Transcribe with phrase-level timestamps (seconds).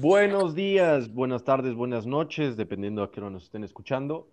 [0.00, 4.26] Buenos días, buenas tardes, buenas noches, dependiendo a qué hora nos estén escuchando.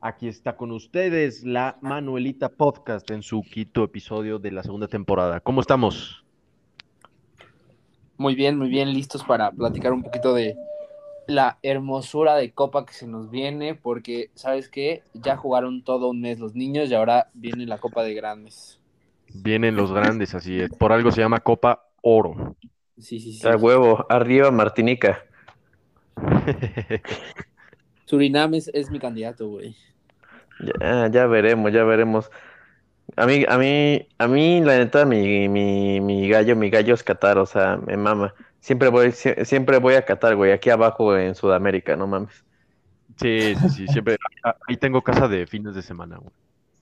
[0.00, 5.40] Aquí está con ustedes la Manuelita Podcast en su quinto episodio de la segunda temporada.
[5.40, 6.24] ¿Cómo estamos?
[8.16, 10.56] Muy bien, muy bien, listos para platicar un poquito de
[11.26, 15.02] la hermosura de Copa que se nos viene, porque, ¿sabes qué?
[15.14, 18.80] Ya jugaron todo un mes los niños y ahora viene la Copa de Grandes.
[19.34, 20.70] Vienen los grandes, así es.
[20.70, 22.56] Por algo se llama Copa Oro.
[22.98, 23.46] Sí, sí, sí.
[23.46, 25.24] A huevo, arriba Martinica.
[28.04, 29.74] Surinam es, es mi candidato, güey.
[30.80, 32.30] Ya, ya veremos, ya veremos.
[33.16, 37.02] A mí, a mí, a mí, la neta, mi, mi, mi gallo, mi gallo es
[37.02, 38.34] Qatar, o sea, me mama.
[38.64, 42.46] Siempre voy, sie- siempre voy a Qatar, güey, aquí abajo en Sudamérica, no mames.
[43.20, 44.16] Sí, sí, sí, siempre.
[44.42, 46.32] ah, Ahí tengo casa de fines de semana, güey.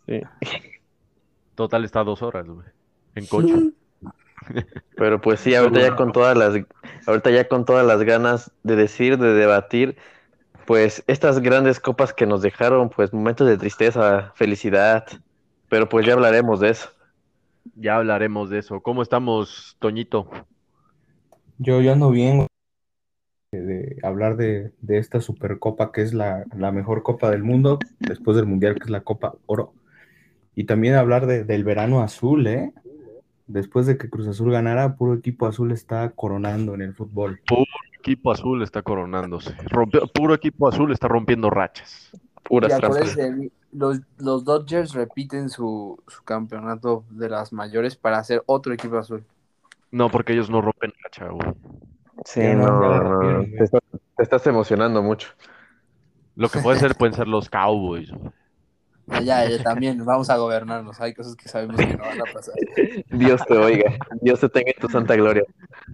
[0.07, 0.61] Sí.
[1.57, 2.69] Total está a dos horas, güey.
[3.17, 3.73] En coche.
[4.97, 6.55] Pero pues sí, ahorita ya con todas las,
[7.09, 9.97] ahorita ya con todas las ganas de decir, de debatir,
[10.67, 15.05] pues estas grandes copas que nos dejaron, pues momentos de tristeza, felicidad,
[15.69, 16.91] pero pues ya hablaremos de eso.
[17.75, 18.81] Ya hablaremos de eso.
[18.83, 20.29] ¿Cómo estamos, Toñito?
[21.63, 22.47] Yo, yo ando bien
[23.53, 27.79] de, de hablar de, de esta Supercopa que es la, la mejor copa del mundo,
[28.01, 29.75] después del Mundial que es la Copa Oro.
[30.57, 32.73] Y también hablar de- del verano azul, ¿eh?
[33.47, 37.41] Después de que Cruz Azul ganara, puro equipo azul está coronando en el fútbol.
[37.99, 39.55] Equipo azul está coronándose.
[39.67, 42.11] Rompió- puro equipo azul está rompiendo rachas.
[42.43, 42.81] Puras
[43.73, 49.25] los, los Dodgers repiten su, su campeonato de las mayores para hacer otro equipo azul.
[49.93, 51.53] No, porque ellos no rompen racha, güey.
[52.25, 53.81] Sí, no, no, la no, te, estás-
[54.17, 55.29] te estás emocionando mucho.
[56.35, 58.11] Lo que puede ser pueden ser los Cowboys.
[58.11, 58.33] güey.
[59.25, 61.01] Ya, ya, también vamos a gobernarnos.
[61.01, 62.55] Hay cosas que sabemos que no van a pasar.
[63.11, 65.45] Dios te oiga, Dios te tenga en tu santa gloria.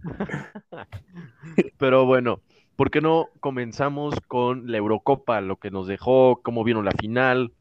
[1.78, 2.40] Pero bueno,
[2.76, 5.40] ¿por qué no comenzamos con la Eurocopa?
[5.40, 7.52] Lo que nos dejó, cómo vieron la final.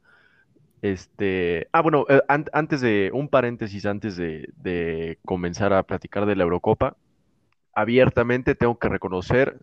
[0.81, 6.25] Este, ah, bueno, eh, an- antes de, un paréntesis antes de, de comenzar a platicar
[6.25, 6.97] de la Eurocopa,
[7.73, 9.59] abiertamente tengo que reconocer,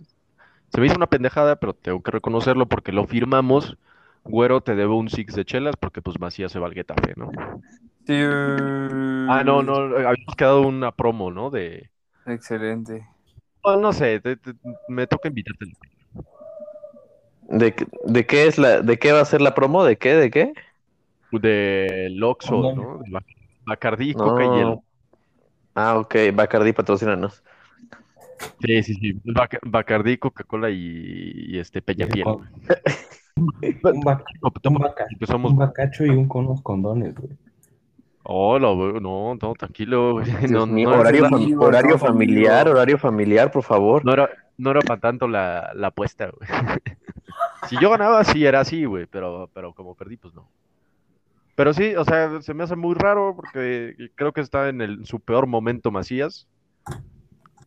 [0.74, 3.78] se me hizo una pendejada, pero tengo que reconocerlo porque lo firmamos.
[4.24, 7.30] Güero, te debo un six de chelas porque pues Macías se va al Getafe, ¿no?
[9.26, 11.50] Ah, no, no, habíamos quedado una promo, ¿no?
[11.50, 11.90] De,
[12.26, 13.06] Excelente.
[13.62, 14.54] oh, no sé, te- te-
[14.88, 15.66] me toca invitarte.
[17.42, 19.84] ¿De, qué- de qué es la, de qué va a ser la promo?
[19.84, 20.14] ¿De qué?
[20.14, 20.52] ¿De qué?
[21.40, 22.74] Del Oxxo.
[22.74, 22.98] ¿no?
[22.98, 23.24] De Bac-
[23.66, 24.82] Bacardí, Coca y hielo.
[25.74, 27.42] Ah, ok, Bacardi, patrocínanos.
[28.60, 29.12] Sí, sí, sí.
[29.24, 32.24] Bac- Bacardí, Coca-Cola y, y este güey.
[33.36, 33.48] Un,
[33.82, 34.00] ba- un
[34.78, 35.50] baca- Que somos...
[35.50, 37.32] un bacacho y un con unos condones, güey.
[38.22, 40.26] Hola, güey, no, no, tranquilo, güey.
[40.50, 42.76] No, no, horario, era, fam- amigo, horario no, familiar, amigo.
[42.76, 44.04] horario familiar, por favor.
[44.04, 46.48] no era, no era para tanto la, la apuesta, güey.
[47.68, 50.48] Si yo ganaba, sí era así, güey, pero, pero como perdí, pues no.
[51.54, 55.06] Pero sí, o sea, se me hace muy raro porque creo que está en el,
[55.06, 56.48] su peor momento Macías.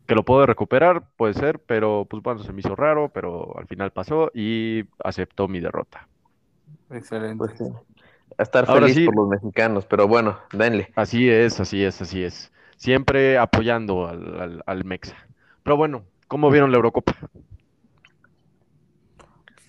[0.06, 3.66] Que lo puede recuperar, puede ser, pero pues bueno, se me hizo raro, pero al
[3.66, 6.08] final pasó y aceptó mi derrota.
[6.90, 7.36] Excelente.
[7.36, 7.64] Pues sí.
[8.38, 9.04] A estar Ahora feliz sí.
[9.04, 10.90] por los mexicanos, pero bueno, denle.
[10.94, 12.52] Así es, así es, así es.
[12.76, 15.16] Siempre apoyando al, al, al Mexa.
[15.62, 17.14] Pero bueno, ¿cómo vieron la Eurocopa?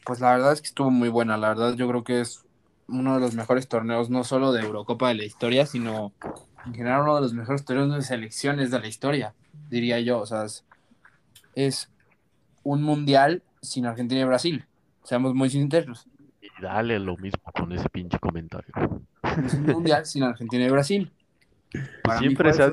[0.06, 1.38] Pues la verdad es que estuvo muy buena.
[1.38, 2.46] La verdad, yo creo que es
[2.92, 6.14] uno de los mejores torneos, no solo de Eurocopa de la historia, sino
[6.66, 9.34] en general uno de los mejores torneos de selecciones de la historia,
[9.70, 10.20] diría yo.
[10.20, 10.66] O sea, es,
[11.56, 11.90] es
[12.64, 14.66] un mundial sin Argentina y Brasil.
[15.04, 16.08] Seamos muy sinceros.
[16.42, 18.74] Y dale lo mismo con ese pinche comentario.
[19.46, 21.12] Es un mundial sin Argentina y Brasil.
[22.04, 22.72] Para Siempre se ha...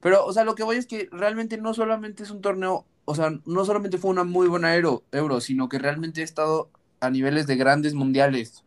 [0.00, 3.14] Pero, o sea, lo que voy es que realmente no solamente es un torneo, o
[3.14, 7.10] sea, no solamente fue una muy buena euro, euro sino que realmente he estado a
[7.10, 8.64] niveles de grandes mundiales.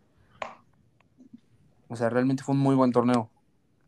[1.88, 3.30] O sea, realmente fue un muy buen torneo.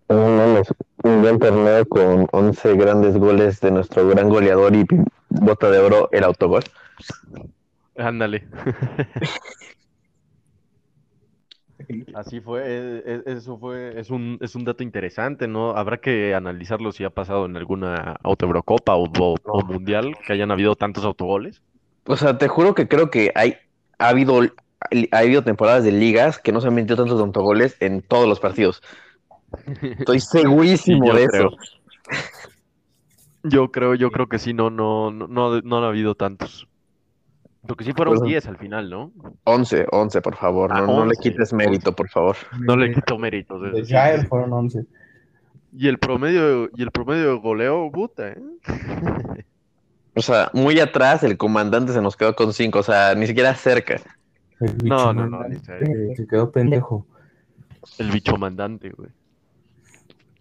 [0.09, 0.67] No mames,
[1.03, 4.85] un buen torneo con 11 grandes goles de nuestro gran goleador y
[5.29, 6.63] bota de oro, el autogol.
[7.95, 8.47] Ándale.
[12.13, 15.71] Así fue, e- e- eso fue, es un, es un dato interesante, ¿no?
[15.71, 20.51] Habrá que analizarlo si ha pasado en alguna Eurocopa o, o- o mundial que hayan
[20.51, 21.61] habido tantos autogoles.
[22.05, 23.55] O sea, te juro que creo que hay,
[24.01, 24.41] ha habido,
[25.11, 28.39] ha habido temporadas de ligas que no se han metido tantos autogoles en todos los
[28.39, 28.81] partidos.
[29.81, 31.47] Estoy segurísimo de creo.
[31.49, 31.57] eso.
[33.43, 36.67] Yo creo, yo creo que sí, no, no, no, no, no han habido tantos.
[37.67, 39.11] Porque sí fueron Pues- 10 al final, ¿no?
[39.43, 40.71] 11, 11, por favor.
[40.73, 42.35] Ah, No, no le 11, quites mérito, por favor.
[42.59, 43.61] No le quito méritos.
[43.61, 43.85] De.
[43.85, 44.83] Jair fueron 11.
[45.73, 48.37] Y el promedio, y el promedio de goleo, puta, ¿eh?
[50.15, 53.55] O sea, muy atrás el comandante se nos quedó con 5, o sea, ni siquiera
[53.55, 54.01] cerca.
[54.59, 56.15] El No, bicho no, no, serio.
[56.15, 57.05] Se quedó pendejo.
[57.97, 59.09] El bicho mandante, güey.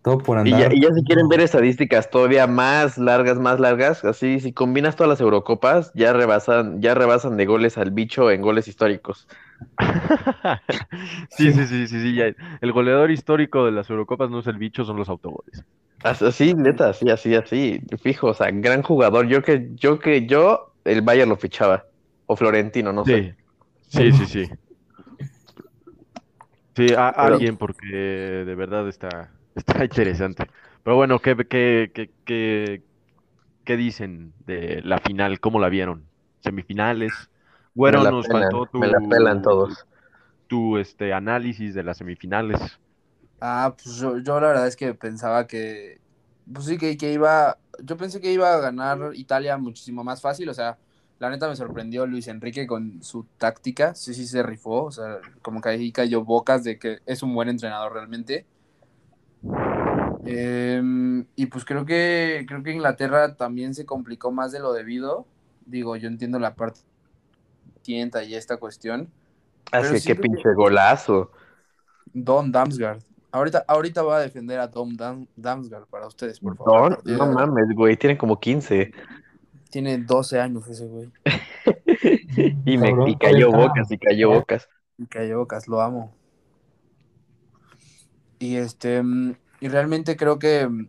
[0.03, 0.73] Todo por Y andar.
[0.73, 4.97] ya, y ya si quieren ver estadísticas todavía más largas, más largas, así si combinas
[4.97, 9.29] todas las Eurocopas, ya rebasan, ya rebasan de goles al bicho en goles históricos.
[11.31, 12.35] sí, sí, sí, sí, sí, ya.
[12.61, 15.65] El goleador histórico de las Eurocopas no es el bicho, son los autogoles.
[16.03, 17.81] As- Así, neta, así, así, así.
[18.03, 19.27] Fijo, o sea, gran jugador.
[19.29, 21.85] Yo que, yo que yo, el Bayern lo fichaba.
[22.27, 23.23] O Florentino, no sé.
[23.23, 23.35] Sí,
[23.89, 24.51] sí, sí, sí.
[26.77, 30.47] Sí, a- Pero- alguien, porque de verdad está, está interesante.
[30.83, 32.85] Pero bueno, ¿qué, qué, qué, qué,
[33.65, 35.41] qué dicen de la final?
[35.41, 36.11] ¿Cómo la vieron?
[36.43, 37.31] ¿Semifinales?
[37.81, 39.87] Bueno, me la nos pelan, faltó tu, me la pelan todos.
[40.47, 42.61] tu este, análisis de las semifinales.
[43.41, 45.99] Ah, pues yo, yo la verdad es que pensaba que,
[46.53, 50.51] pues sí, que, que iba, yo pensé que iba a ganar Italia muchísimo más fácil,
[50.51, 50.77] o sea,
[51.21, 55.21] la neta me sorprendió Luis Enrique con su táctica, sí, sí se rifó, o sea,
[55.41, 58.45] como que ahí cayó bocas de que es un buen entrenador realmente.
[60.27, 65.27] Em, y pues creo que, creo que Inglaterra también se complicó más de lo debido,
[65.65, 66.81] digo, yo entiendo la parte
[67.83, 69.11] tienta y esta cuestión,
[69.73, 71.31] Así que qué pinche golazo.
[72.13, 73.03] Don Damsgaard.
[73.33, 77.01] Ahorita, ahorita va a defender a Tom Dam- Damsgaard para ustedes, por favor.
[77.05, 78.91] Don, no mames, güey, tiene como 15.
[79.71, 81.11] Tiene 12 años ese güey.
[82.65, 84.69] Y me y cayó bocas, y cayó bocas.
[84.99, 86.13] Y cayó bocas, lo amo.
[88.39, 90.89] Y este, mm, y realmente creo que, mm,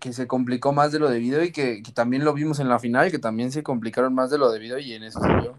[0.00, 2.78] que se complicó más de lo debido y que, que también lo vimos en la
[2.78, 5.58] final, que también se complicaron más de lo debido y en eso se vio.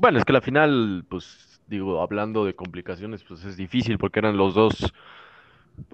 [0.00, 4.36] Bueno, es que la final, pues, digo, hablando de complicaciones, pues es difícil porque eran
[4.36, 4.92] los dos,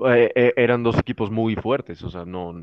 [0.06, 2.02] eh, eh, eran dos equipos muy fuertes.
[2.02, 2.54] O sea, no,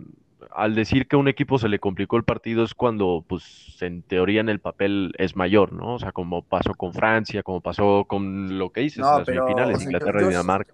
[0.52, 4.42] al decir que un equipo se le complicó el partido es cuando, pues, en teoría
[4.42, 5.96] en el papel es mayor, ¿no?
[5.96, 9.46] O sea, como pasó con Francia, como pasó con lo que dices, No, las pero,
[9.46, 10.74] semifinales, o sea, Inglaterra yo- y yo- Dinamarca.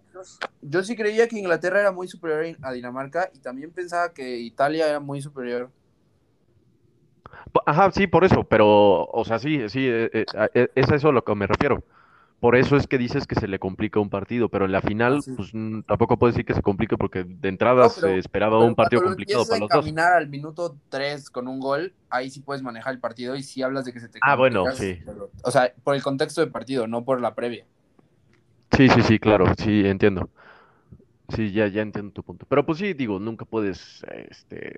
[0.61, 4.89] Yo sí creía que Inglaterra era muy superior a Dinamarca y también pensaba que Italia
[4.89, 5.69] era muy superior.
[7.65, 11.09] Ajá, sí, por eso, pero, o sea, sí, sí, eh, eh, eh, es a eso
[11.09, 11.83] a lo que me refiero.
[12.39, 15.23] Por eso es que dices que se le complica un partido, pero en la final,
[15.23, 15.31] sí.
[15.35, 18.57] pues mm, tampoco puedes decir que se complique porque de entrada No, pero- se esperaba
[18.57, 19.79] Pero un partido complicado para los dos.
[19.79, 23.63] caminar al minuto 3 con un gol, ahí sí puedes manejar el partido y sí
[23.63, 24.97] hablas de que se te Ah, bueno, sí.
[25.43, 27.65] o sea, por el contexto del partido, no por la previa.
[28.75, 30.29] Sí, sí, sí, claro, sí, entiendo.
[31.29, 32.45] Sí, ya, ya entiendo tu punto.
[32.47, 34.75] Pero pues sí, digo, nunca puedes este,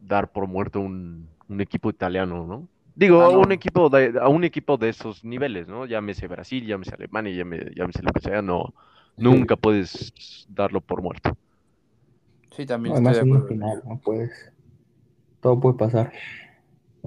[0.00, 2.68] dar por muerto un, un equipo italiano, ¿no?
[2.94, 3.40] Digo, Ah, no.
[3.40, 5.86] un equipo de, a un equipo de esos niveles, ¿no?
[5.86, 8.74] Llámese Brasil, llámese Alemania, llámese, llámese lo que sea, no,
[9.16, 10.12] nunca puedes
[10.48, 11.36] darlo por muerto.
[12.52, 13.48] Sí, también Además, estoy es de acuerdo.
[13.48, 14.30] final, no puedes.
[15.40, 16.12] Todo puede pasar.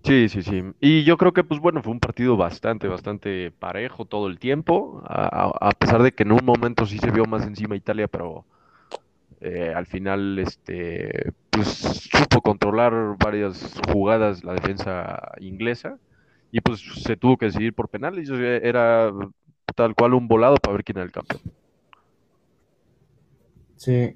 [0.04, 0.62] Sí, sí, sí.
[0.82, 5.02] Y yo creo que, pues bueno, fue un partido bastante, bastante parejo todo el tiempo,
[5.06, 8.08] a, a- a pesar de que en un momento sí se vio más encima Italia,
[8.08, 8.46] pero
[9.44, 15.98] eh, al final, este, pues supo controlar varias jugadas la defensa inglesa
[16.52, 18.30] y pues se tuvo que decidir por penales.
[18.30, 19.12] sea, Era
[19.76, 21.42] tal cual un volado para ver quién era el campeón.
[23.76, 24.16] Sí.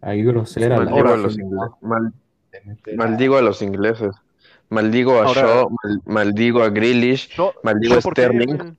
[0.00, 1.38] Ahí grosera la Maldigo a los
[1.80, 2.12] mal-
[2.96, 4.14] maldigo a los ingleses.
[4.68, 7.30] Maldigo a Ahora- Shaw, mal- maldigo a Grealish.
[7.62, 8.76] Maldigo a Sterling.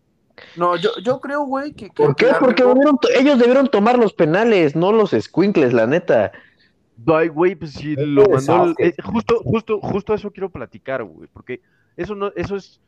[0.57, 2.27] No, yo, yo creo, güey, que, que- ¿Por qué?
[2.27, 6.31] la Porque debieron ellos debieron tomar los penales, no los squinkles, la neta.
[7.05, 11.03] Ay, güey, pues si Es lo mandó el- eh, justo, justo, justo eso quiero platicar,
[11.03, 11.61] güey, porque
[11.95, 12.81] eso no, eso es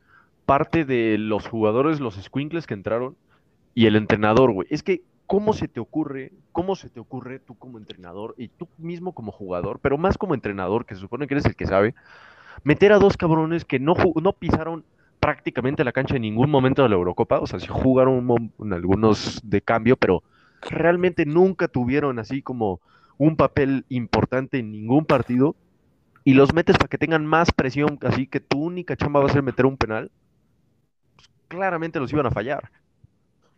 [0.46, 3.16] parte de los jugadores, los squinkles que entraron
[3.74, 4.66] y el entrenador, güey.
[4.70, 8.68] Es que, ¿cómo se te ocurre, cómo se te ocurre tú como entrenador y tú
[8.78, 11.94] mismo como jugador, pero más como entrenador, que se supone que eres el que sabe,
[12.64, 14.84] meter a dos cabrones que no, no pisaron
[15.20, 19.40] prácticamente la cancha en ningún momento de la Eurocopa, o sea, sí jugaron un algunos
[19.44, 20.22] de cambio, pero
[20.70, 22.80] realmente nunca tuvieron así como
[23.18, 25.56] un papel importante en ningún partido
[26.24, 29.32] y los metes para que tengan más presión, así que tu única chamba va a
[29.32, 30.10] ser meter un penal,
[31.16, 32.70] pues, claramente los iban a fallar.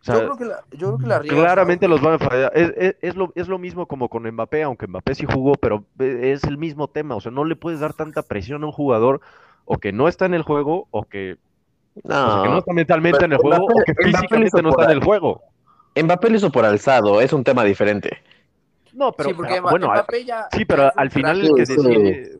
[0.01, 2.19] O sea, yo creo que la, yo creo que la riega claramente los van a
[2.19, 2.51] fallar.
[2.55, 5.85] Es, es- es lo, es lo mismo como con Mbappé, aunque Mbappé sí jugó, pero
[5.99, 7.15] eh, es el mismo tema.
[7.15, 9.21] O sea, no le puedes dar tanta presión a un jugador
[9.65, 11.37] o que no está en el juego o que,
[11.95, 14.61] o sea, que no No, está mentalmente pero en el juego Mbappé- o que físicamente
[14.61, 15.41] no está por en el juego.
[16.03, 18.17] Mbappé lo hizo por alzado, es un tema diferente.
[18.93, 21.87] No, pero, sí, porque bueno, Mbappé ya- sí, pero al final el que Sí, sí.
[21.87, 22.31] decide,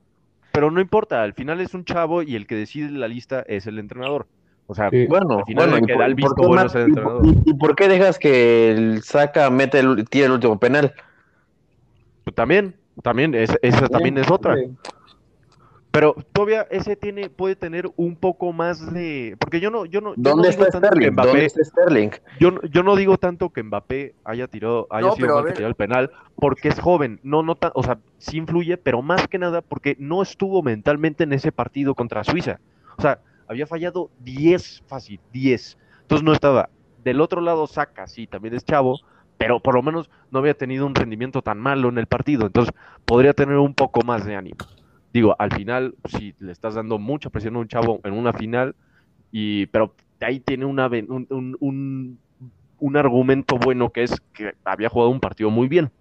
[0.51, 3.67] pero no importa, al final es un chavo y el que decide la lista es
[3.67, 4.27] el entrenador.
[4.65, 5.05] O sea, Sí.
[5.07, 6.75] Bueno, al final bueno, el ¿y que por- da el por visto qué bueno es
[6.75, 7.25] el y- entrenador.
[7.25, 10.93] y- ¿Y por qué dejas que el Saca mete el, tire el último penal?
[12.23, 14.55] Pues también, también, es- esa también es otra.
[15.93, 19.37] Pero todavía ese tiene, puede tener un poco más de.
[19.39, 21.15] Porque yo no, yo no, yo no ¿Dónde digo está tanto que Sterling?
[21.15, 22.09] ¿Dónde Mbappé, está Sterling?
[22.39, 25.53] yo, no- yo no digo tanto que Mbappé haya tirado, haya No, sido mal que
[25.53, 27.19] tiró el penal, porque es joven.
[27.21, 31.25] No, no tan- o sea, sí influye, pero más que nada porque no estuvo mentalmente
[31.25, 32.59] en ese partido contra Suiza.
[32.97, 35.77] O sea, había fallado 10 fácil, 10.
[36.01, 36.69] Entonces no estaba.
[37.03, 38.99] Del otro lado saca, sí, también es chavo,
[39.37, 42.47] pero por lo menos no había tenido un rendimiento tan malo en el partido.
[42.47, 42.73] Entonces
[43.05, 44.57] podría tener un poco más de ánimo.
[45.13, 48.75] Digo, al final, si le estás dando mucha presión a un chavo en una final,
[49.31, 52.19] y pero ahí tiene una, un, un- un-
[52.79, 55.91] un argumento bueno que es que había jugado un partido muy bien.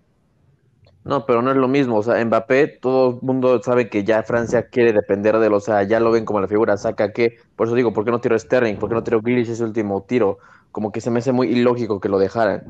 [1.04, 1.96] No, pero no es lo mismo.
[1.96, 5.52] O sea, Mbappé, todo el mundo sabe que ya Francia quiere depender de él.
[5.54, 6.76] O sea, ya lo ven como la figura.
[6.76, 7.36] Saca que.
[7.56, 8.76] Por eso digo, ¿por qué no tiró Sterling?
[8.76, 10.38] ¿Por qué no tiró Grealish ese último tiro?
[10.70, 12.64] Como que se me hace muy ilógico que lo dejaran.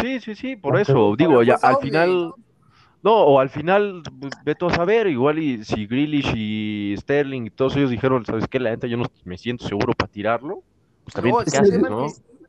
[0.00, 1.14] Sí, sí, sí, por eso.
[1.16, 2.32] Digo, ya al final.
[3.06, 7.42] No, o al final, pues, ve tú a saber, igual y si Grealish y Sterling
[7.46, 8.58] y todos ellos dijeron, ¿sabes qué?
[8.58, 10.64] La neta yo no me siento seguro para tirarlo.
[11.04, 11.90] Pues también, No, ¿qué es que haces, además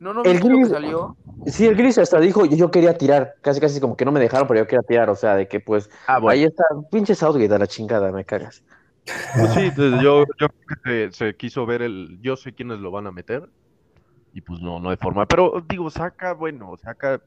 [0.00, 0.12] no?
[0.12, 1.16] No, no El salió.
[1.46, 3.36] Sí, el Grealish hasta dijo, yo, yo quería tirar.
[3.40, 5.10] Casi, casi como que no me dejaron, pero yo quería tirar.
[5.10, 5.88] O sea, de que pues.
[6.08, 6.32] Ah, bueno.
[6.32, 8.64] Ahí está, pinche Southgate a la chingada, me cagas.
[9.38, 12.18] Pues sí, entonces yo, yo creo que se, se quiso ver el.
[12.20, 13.48] Yo sé quiénes lo van a meter.
[14.32, 15.24] Y pues no, no de forma.
[15.26, 17.22] Pero digo, saca, bueno, saca.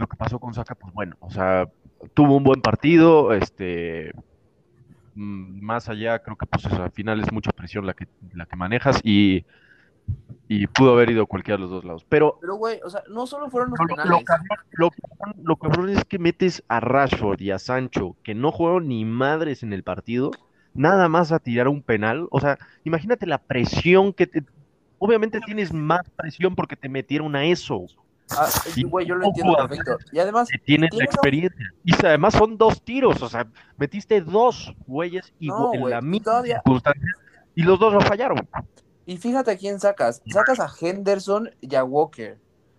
[0.00, 1.68] Lo que pasó con Saca, pues bueno, o sea,
[2.14, 3.32] tuvo un buen partido.
[3.32, 4.12] Este.
[5.14, 8.56] mm, Más allá, creo que pues al final es mucha presión la que, la que
[8.56, 9.44] manejas y,
[10.48, 12.04] y pudo haber ido cualquiera de los dos lados.
[12.08, 14.24] Pero Pero, güey, o sea, no solo fueron los lo, lo penales.
[14.24, 18.50] cabrón, lo cabrón- lo cabrón es que metes a Rashford y a Sancho, que no
[18.52, 20.30] jugaron ni madres en el partido,
[20.74, 22.26] nada más a tirar un penal.
[22.30, 24.44] O sea, imagínate la presión que te...
[24.98, 27.86] Obviamente tienes más presión porque te metieron a eso,
[28.38, 29.96] Ah, Sí, güey, yo lo entiendo perfecto.
[30.12, 31.66] Y además, tienes la experiencia.
[31.84, 33.46] Y además son dos tiros, o sea,
[33.76, 37.08] metiste dos güeyes No, igual, en güey, la y misma todavía- circunstancia
[37.54, 38.48] y los dos lo fallaron.
[39.06, 40.22] y fíjate a quién sacas.
[40.26, 42.38] Sacas a Henderson y a Walker.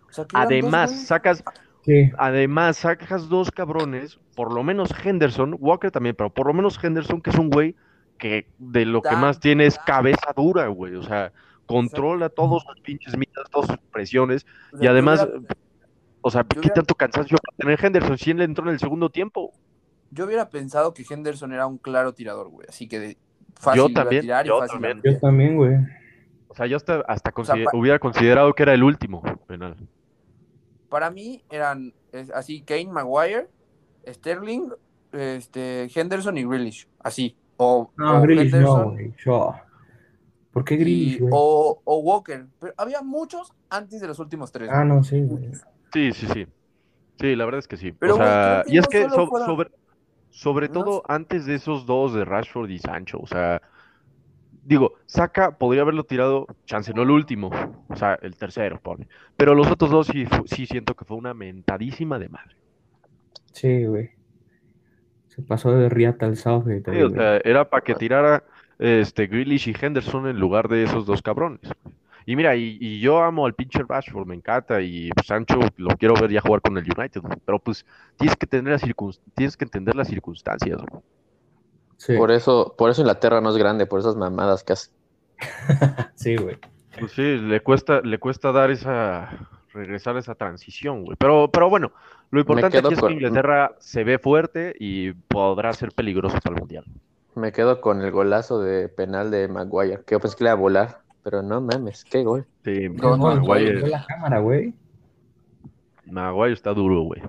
[0.10, 1.44] O sea, que eran dos Además, sacas
[1.84, 6.78] Sí, Además, sacas dos cabrones, por lo menos Henderson, Walker también, pero por lo menos
[6.82, 7.76] Henderson, que es un güey
[8.20, 10.94] que de lo que más tiene es cabeza dura, güey.
[10.96, 11.32] O sea,
[11.72, 14.46] controla todos sus pinches mitas, todas sus presiones.
[14.74, 15.56] o sea, Y además, hubiera-
[16.22, 18.80] o sea, ¿qué hubiera- tanto cansancio va a tener Henderson si él entró en el
[18.80, 19.52] segundo tiempo?
[20.14, 22.68] yo hubiera pensado que Henderson era un claro tirador, güey.
[22.68, 23.18] Así que de-
[23.56, 25.02] fácil Yo también, tirar y yo fácil también.
[25.04, 25.76] yo también, güey.
[26.50, 29.78] O sea, yo hasta, hasta O sea, hubiera considerado que era el último penal.
[30.90, 33.48] Para mí eran es, así Kane, Maguire,
[34.06, 34.70] Sterling,
[35.14, 36.90] este, Henderson y Grealish.
[37.00, 37.38] Así.
[37.56, 39.14] O, No, o Grealish no, Henderson güey.
[40.52, 42.46] ¿Por qué y- Grealish, o, o Walker.
[42.60, 44.70] Pero había muchos antes de los últimos tres.
[44.72, 45.50] Ah, no, sí, güey.
[45.94, 46.48] Sí, sí, sí.
[47.20, 47.92] Sí, la verdad es que sí.
[47.94, 49.72] Pero, o sea, y es que solo so- fueron- sobre,
[50.30, 53.62] sobre No todo antes de esos dos de Rashford y Sancho, o sea,
[54.64, 57.50] digo, Saka podría haberlo tirado, chance no el último,
[57.88, 59.08] o sea, el tercero, pone.
[59.38, 62.56] Pero los otros dos sí, sí siento que fue una mentadísima de madre.
[63.54, 64.12] Sí, güey.
[65.28, 66.92] Se pasó de Riata al Southgate.
[66.94, 68.44] Sí, o sea, era para que tirara
[68.82, 71.62] este Grealish y Henderson en lugar de esos dos cabrones.
[72.26, 75.96] Y mira, y, y yo amo al pinche Rashford, me encanta, y pues, Sancho lo
[75.98, 77.86] quiero ver ya jugar con el United, güey, pero pues
[78.18, 78.84] tienes que tener las
[79.36, 80.80] tienes que entender las circunstancias.
[80.90, 81.04] güey.
[81.98, 84.90] Sí, Por eso, por eso Inglaterra no es grande, por esas mamadas que hace.
[86.16, 86.58] sí, güey.
[87.00, 91.16] Pues sí, le cuesta, le cuesta dar esa, regresar a esa transición, güey.
[91.20, 91.92] Pero, pero bueno,
[92.32, 96.62] lo importante aquí es que Inglaterra se ve fuerte y podrá ser peligroso para el
[96.62, 96.86] mundial.
[97.36, 100.58] Me quedo con el golazo de penal de Maguire, que yo pensé que le iba
[100.58, 102.46] a volar, pero no mames, qué gol.
[102.66, 104.74] Sí, No, no, Maguire, la cámara, güey.
[106.06, 107.22] Maguire está duro, güey.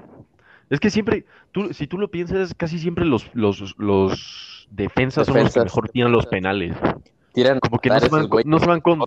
[0.71, 5.37] Es que siempre, tú, si tú lo piensas, casi siempre los, los, los defensas son
[5.39, 6.77] los que mejor tiran los penales.
[7.33, 8.47] Tiran Como que no se, van con, güeyes.
[8.47, 9.01] no se van con,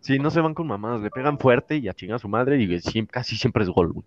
[0.00, 2.60] sí, no se van con mamadas, le pegan fuerte y a chingar a su madre
[2.60, 4.04] y casi siempre es gol, güey.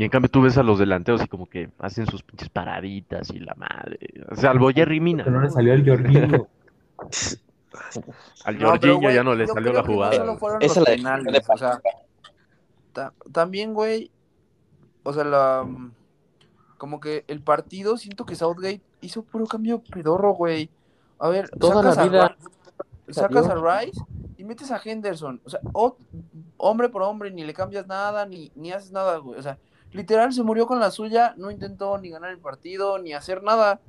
[0.00, 3.28] Y en cambio tú ves a los delanteros y como que hacen sus pinches paraditas
[3.34, 3.98] y la madre.
[4.34, 5.24] Salvo Jerry Mina.
[5.24, 6.48] Que no le salió el Jorginho.
[8.46, 10.14] Al No, pero, Jorginho güey, ya no le salió la jugada.
[10.60, 11.80] Esa los la penales, de- o sea,
[12.94, 14.10] ta- también, güey,
[15.02, 15.68] o sea, la,
[16.78, 20.70] como que el partido, siento que Southgate hizo puro cambio pedorro, güey.
[21.18, 22.24] A ver, Toda la sacas, vida.
[22.24, 24.00] a, Rice- sacas a Rice
[24.38, 25.98] y metes a Henderson, o sea, o-
[26.56, 29.58] hombre por hombre, ni le cambias nada, ni, ni haces nada, güey, o sea,
[29.92, 33.80] literal se murió con la suya, no intentó ni ganar el partido, ni hacer nada.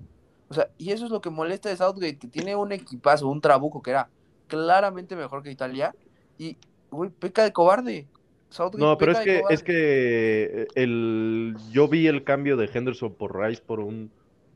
[0.50, 3.40] O sea, y eso es lo que molesta de Southgate, que tiene un equipazo, un
[3.42, 4.10] trabuco que era
[4.48, 5.96] claramente mejor que Italia,
[6.38, 6.58] y,
[6.90, 8.08] güey, peca de cobarde.
[8.50, 9.56] Southgate No, pero es que, cobarde.
[9.56, 14.12] es que el, yo vi el cambio de Henderson por Rice por un,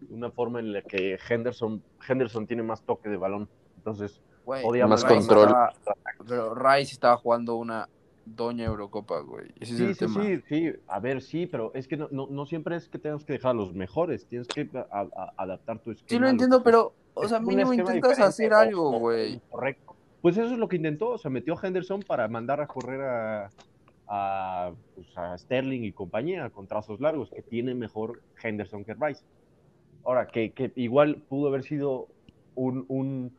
[0.10, 3.48] una forma en la que Henderson, Henderson tiene más toque de balón.
[3.78, 5.46] Entonces, podía Más Rice control.
[5.48, 5.74] estaba-
[6.28, 7.88] pero Rice estaba jugando una
[8.26, 9.48] doña Eurocopa, güey.
[9.60, 10.24] Ese es Sí, el sí, tema.
[10.24, 13.24] sí, sí, a ver, sí, pero es que no, no, no siempre es que tengas
[13.24, 16.18] que dejar a los mejores, tienes que a- a- adaptar tu esquema.
[16.18, 19.40] Sí lo entiendo, pero, o sea, mínimo intentas hacer algo, güey.
[19.50, 19.96] Correcto.
[20.22, 23.02] Pues eso es lo que intentó, o sea, metió a Henderson para mandar a correr
[23.02, 23.52] a,
[24.08, 29.24] a, pues, a Sterling y compañía con trazos largos, que tiene mejor Henderson que Rice.
[30.04, 32.08] Ahora, que, que igual pudo haber sido
[32.56, 33.38] un, un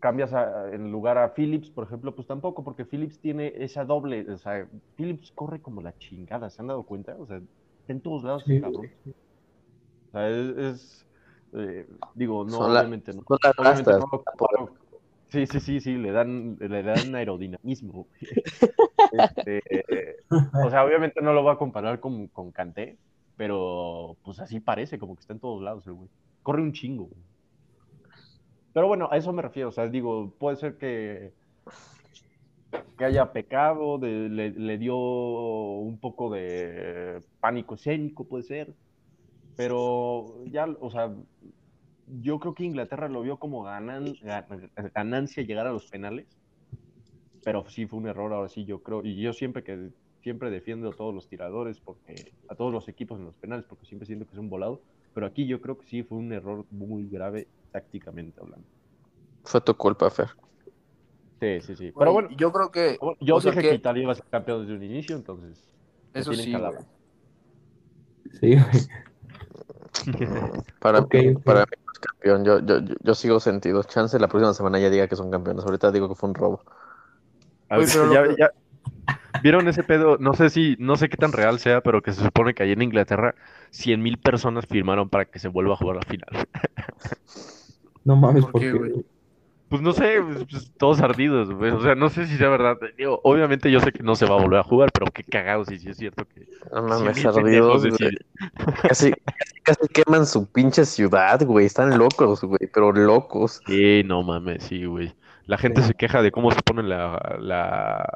[0.00, 4.30] cambias a- en lugar a Phillips, por ejemplo, pues tampoco, porque Phillips tiene esa doble,
[4.30, 7.16] o sea, Phillips corre como la chingada, ¿se han dado cuenta?
[7.18, 8.60] O sea, está en todos lados Sí.
[8.60, 8.86] cabrón.
[10.08, 11.06] O sea, es, es,
[11.52, 13.22] eh, digo, no, Son la- obviamente no.
[13.26, 14.74] son las obviamente rastas, no lo comparo.
[15.28, 18.08] Sí, sí, sí, sí, le dan, le dan aerodinamismo.
[19.12, 20.16] Este, eh,
[20.64, 22.98] o sea, obviamente no lo voy a comparar con, con Kanté,
[23.36, 26.08] pero pues así parece, como que está en todos lados el güey.
[26.42, 27.04] Corre un chingo.
[27.06, 27.22] güey.
[28.74, 31.34] Pero bueno, a eso me refiero, o sea, digo, puede ser que,
[32.98, 38.74] que haya pecado, de- le, le dio un poco de pánico escénico, puede ser,
[39.56, 41.14] pero ya, o sea,
[42.06, 46.38] yo creo que Inglaterra lo vio como ganan- gan- ganancia llegar a los penales,
[47.42, 49.90] pero sí fue un error, ahora sí yo creo, y yo siempre que
[50.22, 53.84] siempre defiendo a todos los tiradores, porque a todos los equipos en los penales, porque
[53.86, 56.66] siempre siento que es un volado, pero aquí yo creo que sí fue un error
[56.70, 58.64] muy grave tácticamente hablando.
[59.42, 60.28] Fue tu culpa, Fer.
[61.40, 61.92] Sí, sí, sí.
[61.98, 62.96] Pero bueno, yo creo que.
[63.20, 65.58] yo dije que- que Italia iba a ser campeón desde un inicio, entonces.
[66.14, 66.72] Eso sí, güey.
[68.40, 68.62] Sí, güey.
[70.80, 71.42] Para, mí, ok.
[71.44, 72.44] para mí es campeón.
[72.44, 73.82] Yo, yo, yo, yo sigo sentido.
[73.82, 75.64] Chance la próxima semana ya diga que son campeones.
[75.64, 76.62] Ahorita digo que fue un robo.
[77.68, 78.50] A ver, pero lo ya- que- ya-
[79.42, 80.16] ¿Vieron ese pedo?
[80.18, 82.72] No sé si, no sé qué tan real sea, pero que se supone que allí
[82.72, 83.34] en Inglaterra
[83.72, 86.28] 100.000 personas firmaron para que se vuelva a jugar la final.
[88.04, 88.92] No mames, ¿Por ¿por qué, güey?
[89.68, 91.72] Pues no sé, pues, pues, todos ardidos, güey.
[91.72, 92.76] O sea, no sé si sea verdad.
[92.96, 95.64] Digo, obviamente yo sé que no se va a volver a jugar, pero qué cagado
[95.64, 98.16] si sí es cierto que No mames, 100.000 pendejos ardidos, güey.
[98.88, 99.12] Casi,
[99.64, 101.66] casi, queman su pinche ciudad, güey.
[101.66, 103.60] Están locos, güey, pero locos.
[103.66, 105.12] Sí, no mames, sí, güey.
[105.46, 108.06] La gente se queja de cómo se ponen la, la...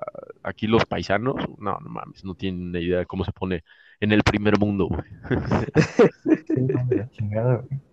[0.42, 1.37] aquí los paisanos.
[1.59, 3.64] No, no mames, no tienen ni idea de cómo se pone
[4.01, 5.03] en el primer mundo, güey.
[6.46, 7.88] Sí, no, chingada, güey.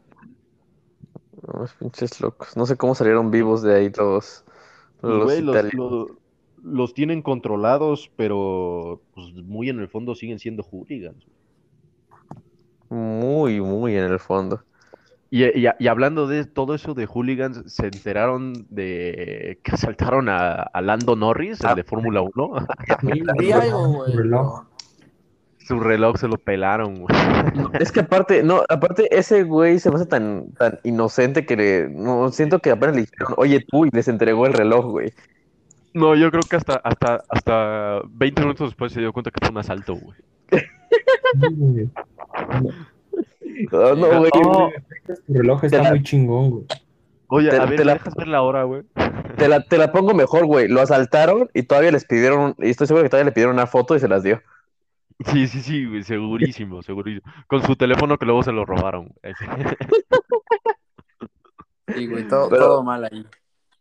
[1.47, 2.55] No, los pinches locos.
[2.57, 4.43] No sé cómo salieron vivos de ahí los,
[5.01, 5.91] los Güey, los, italianos.
[5.91, 6.07] los-
[6.63, 11.23] los tienen controlados, pero pues muy en el fondo siguen siendo hooligans.
[12.89, 14.63] Muy, muy en el fondo.
[15.29, 20.53] Y, y- y hablando de todo eso de hooligans, ¿se enteraron de que asaltaron a,
[20.53, 21.75] a Lando Norris, el Ah.
[21.75, 22.67] de Fórmula 1?
[23.03, 24.13] Vi Sí, algo, güey.
[25.67, 26.17] Su reloj.
[26.17, 27.15] Se lo pelaron, güey.
[27.79, 31.89] Es que aparte, no, aparte ese güey se me hace tan, tan inocente que le,
[31.89, 35.13] no, siento que apenas le dijeron, oye tú, y les entregó el reloj, güey.
[35.93, 39.51] No, yo creo que hasta, hasta, hasta 20 minutos después se dio cuenta que fue
[39.51, 40.17] un asalto, güey.
[43.71, 44.31] Ah, no, güey.
[44.45, 44.69] Oh,
[45.05, 46.63] Tu reloj está la- muy chingón, güey.
[47.27, 48.83] oye, Te- a ver, te ¿me la- dejas ver la hora, güey?
[49.37, 50.67] Te la, te la pongo mejor, güey.
[50.67, 53.95] Lo asaltaron y todavía les pidieron, y estoy seguro que todavía le pidieron una foto
[53.95, 54.41] y se las dio.
[55.23, 57.31] Sí, sí, sí, güey, segurísimo, segurísimo.
[57.47, 59.13] Con su teléfono que luego se lo robaron.
[61.93, 63.25] Sí, güey, todo, Pero- todo mal ahí.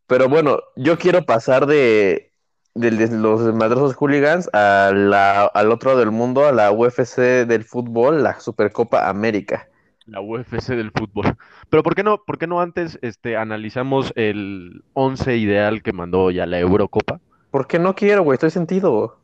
[0.06, 2.30] Pero bueno, yo quiero pasar de,
[2.74, 7.46] de- de los madrosos hooligans a la- al otro lado del mundo, a la UFC
[7.46, 9.68] del fútbol, la Supercopa América.
[10.06, 11.24] La UFC del fútbol.
[11.70, 16.30] Pero ¿por qué no, por qué no antes este, analizamos el 11 ideal que mandó
[16.30, 17.20] ya la Eurocopa?
[17.50, 18.34] ¿Por qué no quiero, güey?
[18.34, 19.18] Estoy sentido.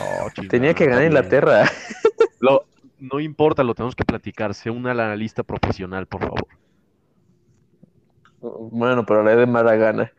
[0.00, 1.64] Oh, Tenía que ganar Inglaterra.
[2.40, 2.64] Lo-
[2.98, 4.52] no importa, lo tenemos que platicar.
[4.54, 6.46] Sé un analista profesional, por favor.
[8.40, 10.12] Bueno, pero le de mala gana.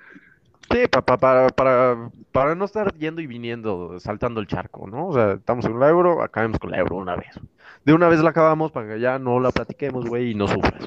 [0.71, 5.07] Sí, pa- pa- para, para, para no estar yendo y viniendo, saltando el charco, ¿no?
[5.07, 7.39] O sea, estamos en la euro, acabemos con la euro una vez.
[7.83, 10.83] De una vez la acabamos para que ya no la platiquemos, güey, y no sufras.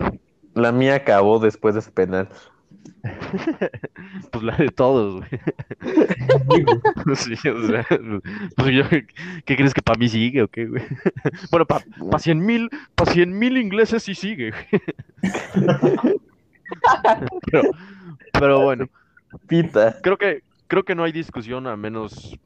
[0.55, 2.29] La mía acabó después de ese penal.
[4.31, 5.31] Pues la de todos, güey.
[6.55, 6.63] Sí,
[7.05, 7.17] güey.
[7.17, 7.87] Sí, o sea,
[8.57, 8.83] pues yo,
[9.45, 10.83] ¿qué crees que para mí sigue o qué, güey?
[11.51, 14.83] Bueno, para pa 100 mil, para 100 mil ingleses sí sigue, güey.
[17.51, 17.63] Pero,
[18.33, 18.87] pero bueno,
[19.47, 20.01] Pita.
[20.03, 22.39] creo que, creo que no hay discusión a menos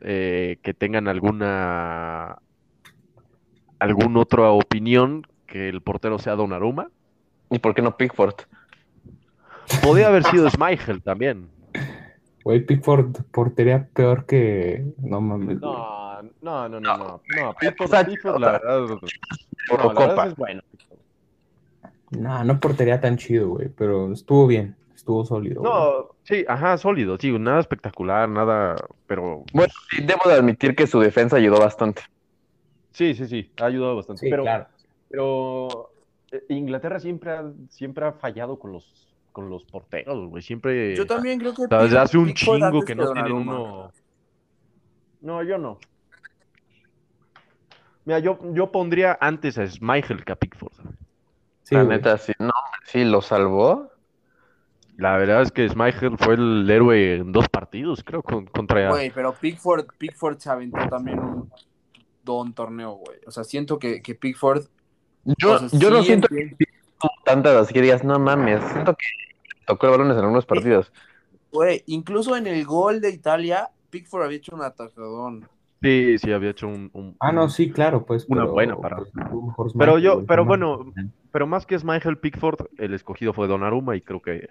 [0.00, 2.38] eh, que tengan alguna
[3.78, 6.88] alguna otra opinión que el portero sea Donnarumma.
[7.50, 8.34] ¿Y por qué no Pickford?
[9.80, 11.48] Podría haber sido Schmeichel también.
[12.44, 14.84] Güey, Pickford portería peor que.
[14.98, 15.60] No mames.
[15.60, 17.22] No, no, no, no, no.
[17.36, 17.90] No, Pickford,
[18.40, 18.60] la verdad.
[18.64, 18.98] No, la
[19.70, 20.06] Eurocopa.
[20.06, 20.62] verdad es bueno.
[22.10, 25.62] Nah, no portería tan chido, güey, pero estuvo bien, estuvo sólido.
[25.62, 25.72] güey.
[25.72, 30.86] No, sí, ajá, sólido, sí, nada espectacular, nada, pero Bueno, sí, debo de admitir que
[30.86, 32.02] su defensa ayudó bastante.
[32.90, 34.20] sí, sí, sí, ha ayudado bastante.
[34.20, 34.66] Sí, pero, claro.
[35.08, 35.90] pero
[36.32, 40.94] eh, Inglaterra siempre ha, siempre ha fallado con los, con los porteros, güey, siempre.
[40.94, 43.90] Yo también creo que desde hace un Pickford chingo que no tienen uno.
[45.20, 45.78] No, yo no.
[48.04, 50.72] Mira, yo, yo pondría antes a Schmeichel que a Pickford.
[51.62, 51.96] Sí, la güey.
[51.96, 52.32] neta, sí.
[52.38, 52.52] No,
[52.84, 53.90] sí, lo salvó.
[54.96, 58.90] La verdad es que Schmeichel fue el héroe en dos partidos, creo, con- contra.
[58.90, 61.50] Güey, pero Pickford, Pickford se aventó también un
[62.24, 63.18] don torneo, güey.
[63.26, 64.64] O sea, siento que, que Pickford.
[65.24, 66.64] Yo, o sea, yo no siento entiendo- que
[67.24, 69.06] tantas así que digas, no mames, siento que
[69.66, 70.92] tocó el balones en algunos partidos.
[71.52, 75.48] Güey, incluso en el gol de Italia, Pickford había hecho un atajadón.
[75.82, 76.90] Sí, sí, había hecho un.
[76.92, 78.24] un- Ah, no, sí, claro, pues.
[78.28, 79.02] Una pero, buena parada.
[79.12, 80.92] pues, mejor Pero yo- pero no bueno.
[81.32, 84.48] Pero más que Schmeichel Pickford, el escogido fue Donnarumma y creo que.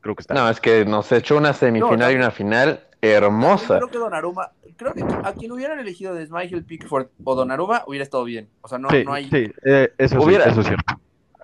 [0.00, 0.34] Creo que está.
[0.34, 3.78] No, es que nos echó una semifinal y una final hermosa.
[3.78, 8.04] Creo que Donnarumma, creo que a quien hubieran elegido de Schmeichel, Pickford o Donnarumma hubiera
[8.04, 8.48] estado bien.
[8.60, 9.28] O sea, no, sí, no hay.
[9.30, 10.94] sí, eh, eso, sí, eso es cierto.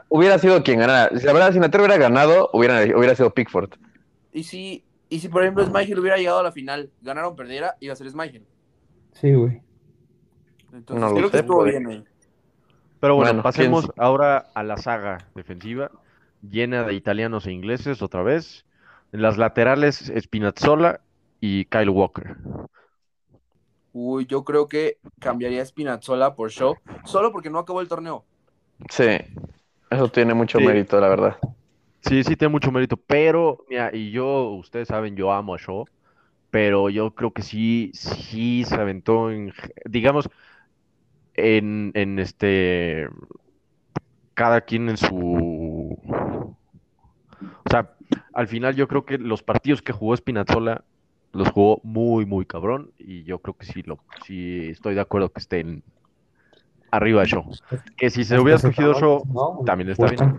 [0.09, 1.17] Hubiera sido quien ganara.
[1.19, 3.71] Si La verdad, si Inglaterra hubiera ganado, hubiera, hubiera sido Pickford.
[4.33, 7.93] Y si, y si por ejemplo Schmeichel hubiera llegado a la final, ganaron perdiera, iba
[7.93, 8.47] a ser Schmeichel.
[9.13, 9.61] Sí, güey.
[10.73, 11.71] Entonces No lo creo que sé, estuvo pues.
[11.73, 12.05] bien ahí.
[13.01, 15.91] Pero bueno, Bueno, pasemos pienso- ahora a la saga defensiva,
[16.43, 18.65] llena de italianos e ingleses otra vez.
[19.13, 21.01] En las laterales, Spinazzola
[21.41, 22.37] y Kyle Walker.
[23.93, 28.25] Uy, yo creo que cambiaría a Spinazzola por Shaw, solo porque no acabó el torneo.
[28.91, 29.07] Sí,
[29.91, 30.65] eso tiene mucho Sí.
[30.65, 31.37] mérito, la verdad.
[32.03, 35.85] Sí, sí, tiene mucho mérito, pero, mira, y yo, ustedes saben, yo amo a Shaw,
[36.51, 39.53] pero yo creo que sí, sí se aventó en,
[39.85, 40.29] digamos,
[41.35, 43.09] en, en este,
[44.35, 46.57] cada quien en su, o
[47.71, 47.91] sea,
[48.33, 50.85] al final yo creo que los partidos que jugó Spinazzola
[51.33, 55.31] los jugó muy, muy cabrón, y yo creo que sí, lo, sí estoy de acuerdo
[55.31, 55.83] que estén
[56.91, 57.45] arriba de Shaw.
[57.97, 59.65] Que si se hubiera se escogido acabó, Shaw, ¿no, güey?
[59.67, 60.35] también está bien.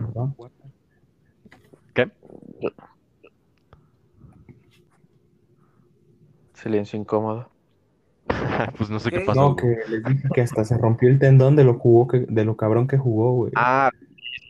[1.94, 2.10] ¿qué?
[6.54, 7.48] Silencio incómodo.
[8.76, 9.24] Pues no sé qué ¿Qué?
[9.24, 9.40] pasó.
[9.40, 12.44] No, que les dije que hasta se rompió el tendón de lo jugó que, de
[12.44, 13.52] lo cabrón que jugó, güey.
[13.56, 13.90] Ah,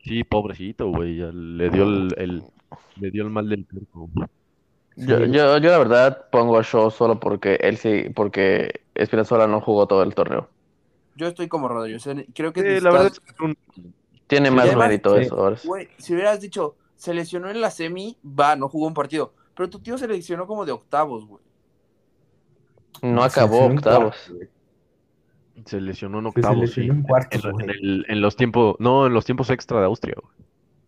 [0.05, 1.17] sí, pobrecito, güey.
[1.19, 2.43] ya Le dio el, el-
[2.97, 4.11] le dio el mal del puerco.
[4.97, 5.31] Yo, Sí.
[5.33, 9.87] yo, yo la verdad pongo a Shaw solo porque él sí, porque Espinazola no jugó
[9.87, 10.49] todo el torneo.
[11.17, 13.57] Yo estoy como Rodri, o sea, creo que Sí, la verdad es que es un-
[14.27, 15.23] Tiene Sí, más mérito sí.
[15.23, 15.57] eso ahora.
[15.65, 19.35] Güey, si hubieras dicho, se lesionó en la semi, va, no jugó un partido.
[19.55, 21.43] Pero tu tío se lesionó como de octavos, güey.
[23.03, 24.15] No acabó octavos.
[24.17, 24.49] cuartos, güey.
[25.67, 26.83] se lesionó en octavos, sí.
[26.83, 27.79] en cuartos, En, lo- en güey.
[27.83, 30.35] el- en los tiempos, no, en los tiempos extra de Austria, güey.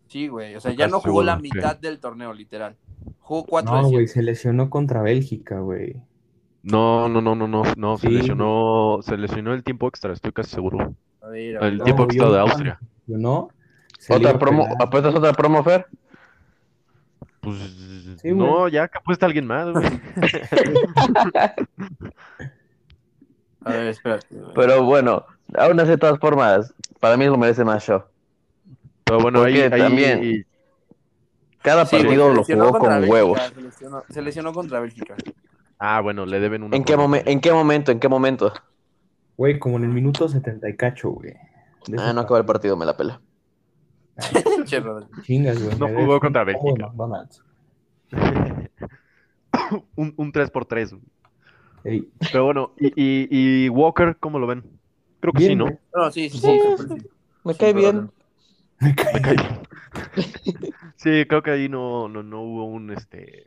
[0.07, 0.55] Sí, güey.
[0.55, 2.75] O sea, ya no jugó la mitad del torneo, literal.
[3.19, 5.95] Jugó cuatro No, güey, se lesionó contra Bélgica, güey.
[6.63, 8.13] No, no, no, no, no, no, se Sí.
[8.13, 10.95] lesionó, se lesionó el tiempo extra, estoy casi seguro.
[11.21, 12.79] A ver, a El tiempo No, extra yo de Austria.
[13.05, 14.67] se le Otra iba a promo.
[14.79, 15.85] ¿apuestas otra promo, Fer?
[17.41, 17.57] Pues
[18.21, 18.71] Sí, no, güey.
[18.73, 19.83] ya que apuesta alguien más, güey.
[23.65, 24.27] a ver, espérate.
[24.55, 25.25] Pero bueno,
[25.57, 28.03] aún así de todas formas, para mí lo merece más Shaw.
[29.03, 30.45] Pero bueno, ahí, Porque ahí también-
[31.61, 33.39] Cada Sí, güey, partido se lo lesionó jugó contra con Bélgica, huevos.
[33.41, 35.15] Se lesionó, se lesionó contra Bélgica.
[35.85, 37.91] Ah, bueno, le deben una ¿En qué, momen- ¿En qué momento?
[37.91, 38.53] ¿En qué momento?
[39.35, 41.33] Güey, como en el minuto 70 y cacho, güey.
[41.97, 43.19] Ah, no acabó el partido, me la pela.
[44.65, 45.07] Che, Rodri.
[45.23, 45.77] Chingas, güey.
[45.77, 46.89] No me jugó contra Bélgica.
[49.97, 50.97] Un, un 3x3.
[51.83, 54.63] Ey, Pero bueno, y, y, y Walker, ¿cómo lo ven?
[55.19, 55.65] Creo que bien, sí, ¿no?
[55.93, 56.47] No, sí, sí, sí.
[56.47, 57.07] Sí, sí, sí.
[57.43, 58.09] Me cae bien.
[58.79, 59.35] Me caí.
[60.95, 63.45] Sí, creo que ahí no, no, no hubo un este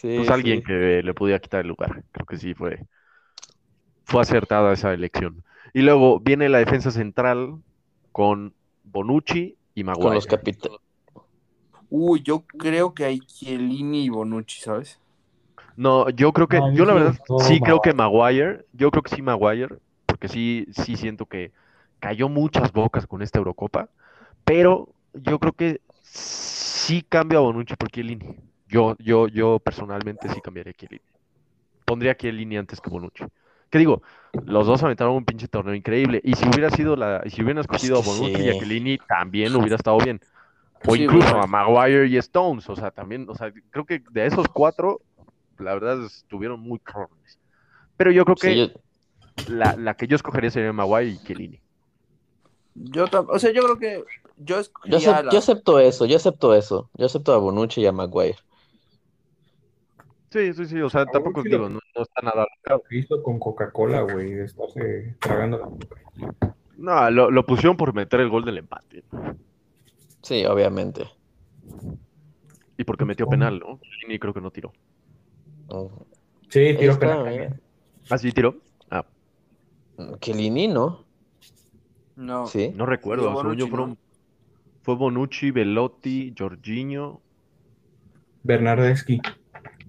[0.00, 0.64] Sí, pues alguien sí.
[0.64, 2.04] que le pudiera quitar el lugar.
[2.12, 2.86] Creo que sí fue,
[4.04, 5.42] fue acertada esa elección.
[5.74, 7.56] Y luego viene la defensa central
[8.12, 10.06] con Bonucci y Maguire.
[10.06, 10.78] Con los capitanes.
[11.90, 15.00] Uy, yo creo que hay Chiellini y Bonucci, ¿sabes?
[15.74, 18.44] No, yo creo que, No, yo la verdad sí creo que Maguire.
[18.46, 21.50] Maguire, yo creo que sí Maguire, porque sí, sí siento que
[21.98, 23.88] cayó muchas bocas con esta Eurocopa,
[24.44, 28.47] pero yo creo que sí cambio a Bonucci por Chiellini.
[28.68, 31.02] Yo, yo, yo personalmente sí cambiaría a Chiellini.
[31.84, 33.24] Pondría a Chiellini antes que Bonucci.
[33.70, 34.02] ¿Qué digo?
[34.44, 36.20] Los dos aventaron un pinche torneo increíble.
[36.24, 38.54] Y si hubiera sido la, y si hubieran escogido a que Bonucci y a.
[38.54, 40.20] Chiellini, también hubiera estado bien.
[40.86, 42.68] O Sí, incluso a Maguire y Stones.
[42.68, 45.00] O sea, también, o sea, creo que de esos cuatro,
[45.58, 47.38] la verdad, estuvieron muy cabrones.
[47.96, 48.80] Pero yo creo que Sí, yo-
[49.48, 51.60] la, la que yo escogería sería Maguire y Chiellini.
[52.74, 54.04] Yo o sea, yo creo que
[54.36, 56.90] yo yo acepto eso, yo acepto eso.
[56.94, 58.36] Yo acepto a Bonucci y a Maguire.
[60.30, 60.80] Sí, sí, sí.
[60.80, 62.46] O sea, tampoco lo- digo, no, no está nada.
[62.68, 66.50] Lo hizo con Coca-Cola, güey, de estarse tragando la.
[66.76, 69.02] No, lo, lo pusieron por meter el gol del empate.
[70.22, 71.06] Sí, obviamente.
[72.76, 73.80] Y porque metió penal, ¿no?
[73.82, 74.72] Chiellini creo que no tiró.
[75.68, 75.90] Oh.
[76.48, 77.60] Sí, Está penal.
[78.10, 78.56] ¿Ah, sí tiró?
[78.90, 79.04] Ah,
[80.20, 81.04] Chiellini, ¿no?
[82.16, 82.46] No.
[82.46, 82.72] Sí.
[82.74, 83.24] no recuerdo.
[83.24, 83.96] Sí, según yo Bonucci, fueron, ¿no?
[84.82, 87.20] fue Bonucci, Velotti, Jorginho,
[88.42, 89.20] Bernardeschi.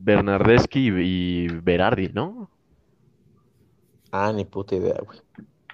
[0.01, 2.49] Bernardeschi y, y Berardi, ¿no?
[4.11, 5.19] Ah, ni puta idea, güey.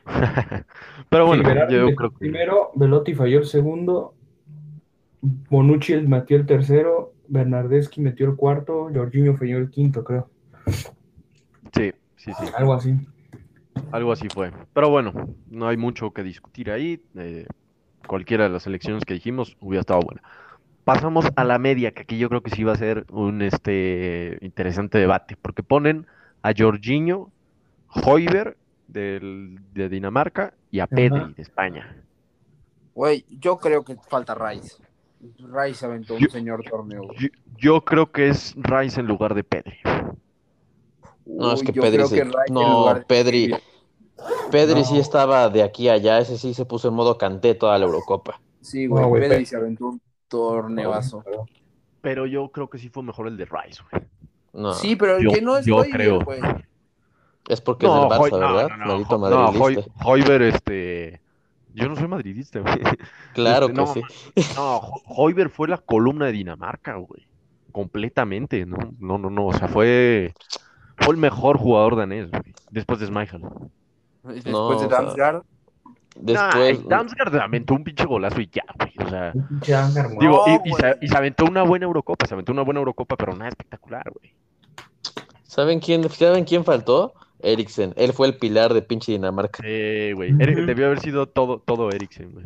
[1.09, 4.13] Pero bueno, Sí, Berardi yo creo que primero, Velotti falló el segundo,
[5.49, 10.29] Bonucci el- metió el tercero, Bernardeschi metió el cuarto, Jorginho falló el quinto, creo.
[11.73, 12.95] sí, sí, sí, Algo así.
[13.91, 14.51] algo así fue.
[14.73, 15.13] Pero bueno,
[15.47, 17.03] no hay mucho que discutir ahí.
[17.15, 17.47] eh,
[18.07, 20.23] cualquiera de las elecciones que dijimos hubiera estado buena.
[20.85, 24.37] Pasamos a la media, que aquí yo creo que sí va a ser un este
[24.41, 26.05] interesante debate, porque ponen
[26.43, 27.31] a Jorginho,
[28.05, 28.55] Hoiber
[28.87, 30.95] del, de Dinamarca y a Ajá.
[30.95, 32.03] Pedri de España.
[32.93, 34.75] Güey, yo creo que falta Rice.
[35.39, 37.03] Rice aventó un Yo- señor torneo.
[37.17, 39.77] Yo, yo creo que es Rice en lugar de Pedri.
[41.25, 43.55] No, es que Pedri se- que No, lugar de- Pedri.
[44.51, 44.85] Pedri No.
[44.85, 46.19] sí estaba de aquí a allá.
[46.19, 48.39] Ese sí se puso en modo canté toda la Eurocopa.
[48.61, 51.23] Sí, güey, No, güey, Pedri Pe- se aventó un torneazo.
[52.01, 54.03] Pero yo creo que sí fue mejor el de Rice, güey.
[54.53, 56.21] No, Sí, pero el Yo- que no es yo creo.
[56.21, 56.39] güey.
[57.49, 58.69] es porque es del Barça, Hoy- no, ¿verdad?
[58.77, 59.91] no, no, no, Hoy- madridista.
[60.05, 61.21] Hoiber, este.
[61.73, 62.79] Yo no soy madridista, güey.
[63.33, 64.01] Claro este, que no, sí.
[64.55, 67.27] No, Ho- Hoiber fue la columna de Dinamarca, güey.
[67.73, 68.77] Completamente, ¿no?
[68.99, 69.47] No, no, no.
[69.47, 70.33] O sea, fue.
[70.97, 72.41] Fue el mejor jugador danés, güey.
[72.71, 73.41] Después de Schmeichel.
[74.23, 75.43] Después No, de o sea, Damsgaard.
[76.15, 78.93] Después, Nah, Damsgaard aventó un pinche golazo y ya, güey.
[79.05, 79.33] O sea.
[79.33, 80.17] Güey.
[80.19, 83.33] Digo, y, se, y se aventó una buena Eurocopa, se aventó una buena Eurocopa, pero
[83.33, 84.33] nada espectacular, güey.
[85.55, 87.13] ¿saben quién, ¿saben quién faltó?
[87.39, 87.93] Eriksen.
[87.95, 89.63] Él fue el pilar de pinche Dinamarca.
[89.63, 90.33] Sí, güey.
[90.33, 92.45] Debió haber sido todo, todo Eriksen, güey.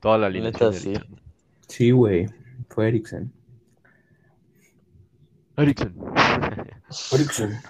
[0.00, 0.94] Toda la de sí.
[1.68, 2.26] Sí, güey.
[2.68, 3.32] Fue Eriksen.
[5.56, 5.94] Eriksen.
[7.12, 7.60] Eriksen.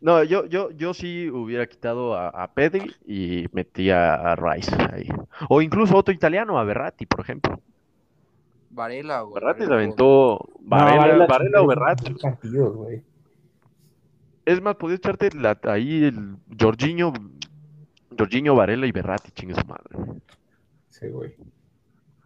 [0.00, 5.08] No, yo, yo, yo sí hubiera quitado a, a Pedri y metía a Rice ahí.
[5.50, 7.60] O incluso otro italiano, a Berratti, por ejemplo.
[8.70, 9.34] Varela, güey.
[9.34, 12.14] Berratti se Varela, aventó Varela, No, Varela o Berratti.
[12.14, 13.02] partidos, güey.
[14.46, 17.12] Es más, podías echarte la- ahí el Jorginho,
[18.16, 20.20] Jorginho, Varela y Berratti, chingue su madre.
[20.88, 21.34] Sí, güey.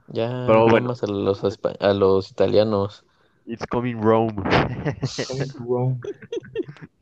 [0.09, 0.89] Ya, Pero bueno.
[0.89, 3.05] más a los, espa- a los italianos.
[3.47, 4.35] It's coming Rome.
[4.35, 6.01] Coming to Rome.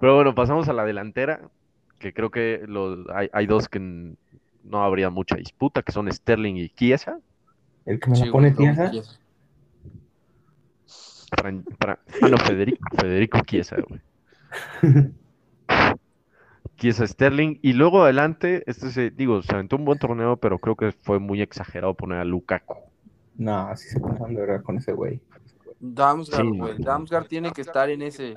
[0.00, 1.50] Pero bueno, pasamos a la delantera,
[1.98, 6.56] que creo que los, hay, hay dos que no habría mucha disputa, que son Sterling
[6.56, 7.18] y Chiesa.
[7.86, 8.54] El que me Sí, la pone.
[8.54, 8.90] Chiesa.
[11.30, 14.00] Fran- Fra- ah, no, Federico, Federico Chiesa, güey.
[16.76, 17.58] Chiesa Sterling.
[17.62, 21.18] Y luego adelante, este se, digo, se aventó un buen torneo, pero creo que fue
[21.18, 22.74] muy exagerado poner a Lukaku.
[23.36, 25.20] No, así se pasan de verdad con ese güey.
[25.78, 26.58] Damsgaard, Sí.
[26.58, 26.78] güey.
[26.78, 28.34] Damsgaard tiene que estar en ese.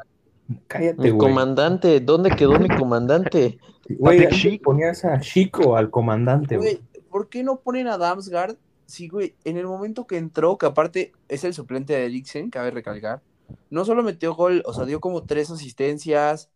[0.68, 3.60] Cállate, Mi comandante, ¿dónde quedó mi comandante?
[3.90, 6.76] Güey, ponías a Chico, al comandante, güey.
[6.76, 8.58] Güey, ¿por qué no ponen a Damsgaard?
[8.86, 12.72] Sí, güey, en el momento que entró, que aparte es el suplente de Eriksen, cabe
[12.72, 13.22] recalcar,
[13.70, 16.50] no solo metió gol, o sea, dio como tres asistencias,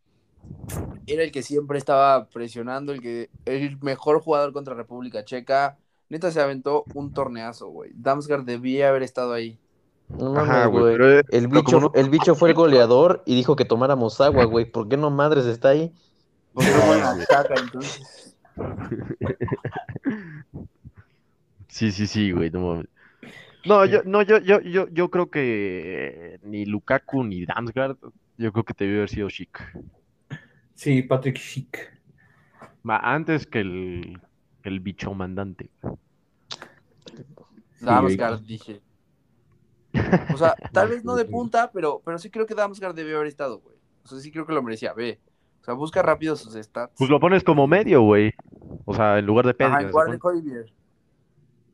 [1.05, 5.77] era el que siempre estaba presionando, el que el mejor jugador contra República Checa,
[6.09, 7.91] neta se aventó un torneazo, güey.
[7.95, 9.59] Damsgaard debía haber estado ahí.
[10.09, 10.97] No Ajá, mames, güey, güey.
[10.97, 14.65] pero, El bicho, no- el bicho fue el goleador y dijo que tomáramos agua, güey.
[14.65, 15.91] ¿Por qué no madres está ahí?
[16.53, 16.87] Porque no
[17.59, 18.35] entonces.
[21.67, 22.87] Sí, sí, sí, güey, no mames.
[23.65, 27.97] No, yo, no, yo, yo, yo, yo creo que eh, ni Lukaku ni Damsgaard,
[28.37, 29.59] yo creo que debió haber sido Chic.
[30.73, 31.99] Sí, Patrick Schick.
[32.83, 34.21] Ma- Antes que el,
[34.63, 35.69] el bicho mandante.
[37.81, 38.81] Damsgaard, dije.
[40.33, 43.27] O sea, tal vez no de punta, pero, pero sí creo que Damsgaard debió haber
[43.27, 43.75] estado, güey.
[44.03, 44.93] O sea, sí creo que lo merecía.
[44.93, 45.19] Ve.
[45.61, 46.93] O sea, busca rápido sus stats.
[46.97, 48.33] Pues lo pones como medio, güey.
[48.85, 49.71] O sea, en lugar de Pedri.
[49.71, 50.19] Ajá, en se lugar de.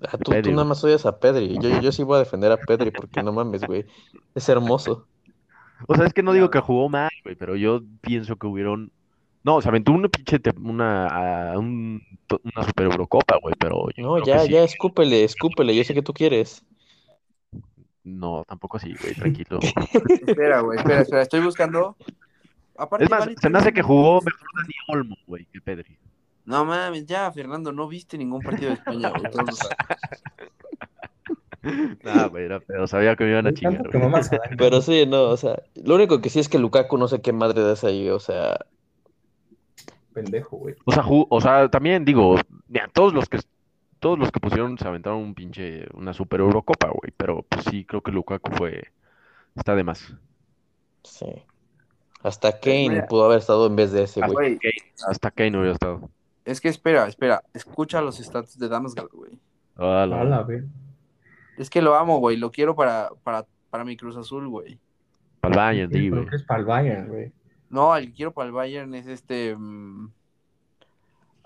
[0.06, 1.58] Ah, tú, Pedri, tú nada más odias a Pedri.
[1.62, 3.86] Yo, yo sí voy a defender a Pedri porque no mames, güey.
[4.36, 5.08] Es hermoso.
[5.88, 8.92] O sea, es que no digo que jugó mal, güey, pero yo pienso que hubieron
[9.44, 14.14] No, se aventó una pinche, una, a- un- una super Eurocopa, güey, pero yo No,
[14.14, 14.52] creo que ya, sí.
[14.54, 16.64] ya, escúpele, escúpele, yo sé que tú quieres.
[18.04, 19.60] No, tampoco así, güey, tranquilo.
[20.28, 21.96] Espera, güey, espera, espera, estoy buscando.
[22.78, 25.98] Aparte, Es más, se me hace que jugó mejor Dani Olmo, güey, que Pedri.
[26.46, 29.32] No mames, ya, Fernando, no viste ningún partido de España, güey.
[29.32, 29.78] todos lo saben.
[32.04, 33.84] Ah, güey, era pedo, sabía que me iban a chingar.
[34.58, 37.32] Pero sí, no, o sea, lo único que sí es que Lukaku no sé qué
[37.32, 38.58] madre das ahí, o sea,
[40.14, 40.76] Pendejo, güey.
[40.86, 42.36] O sea, o sea, también digo,
[42.68, 43.40] mira, todos los que
[44.04, 47.86] todos los que pusieron se aventaron un pinche una super Eurocopa, güey, pero pues sí
[47.86, 48.92] creo que Lukaku fue
[49.56, 50.14] está de más.
[51.04, 51.26] sí.
[52.22, 53.08] Hasta Kane mira.
[53.08, 54.56] pudo haber estado en vez de ese, güey.
[54.56, 54.60] Güey,
[55.10, 56.10] Hasta Kane hubiera estado.
[56.46, 59.38] es que espera, espera, escucha los stats de Damsgaard, güey.
[59.76, 60.64] Ah, la- A la ver.
[61.58, 64.80] Es que lo amo, güey, lo quiero para, para, para mi Cruz Azul, güey.
[65.42, 66.26] Pa'l Bayern, Sí, güey.
[66.28, 67.34] que es para el Bayern, güey.
[67.70, 69.54] No, el que quiero para el Bayern es este.
[69.58, 70.10] mm,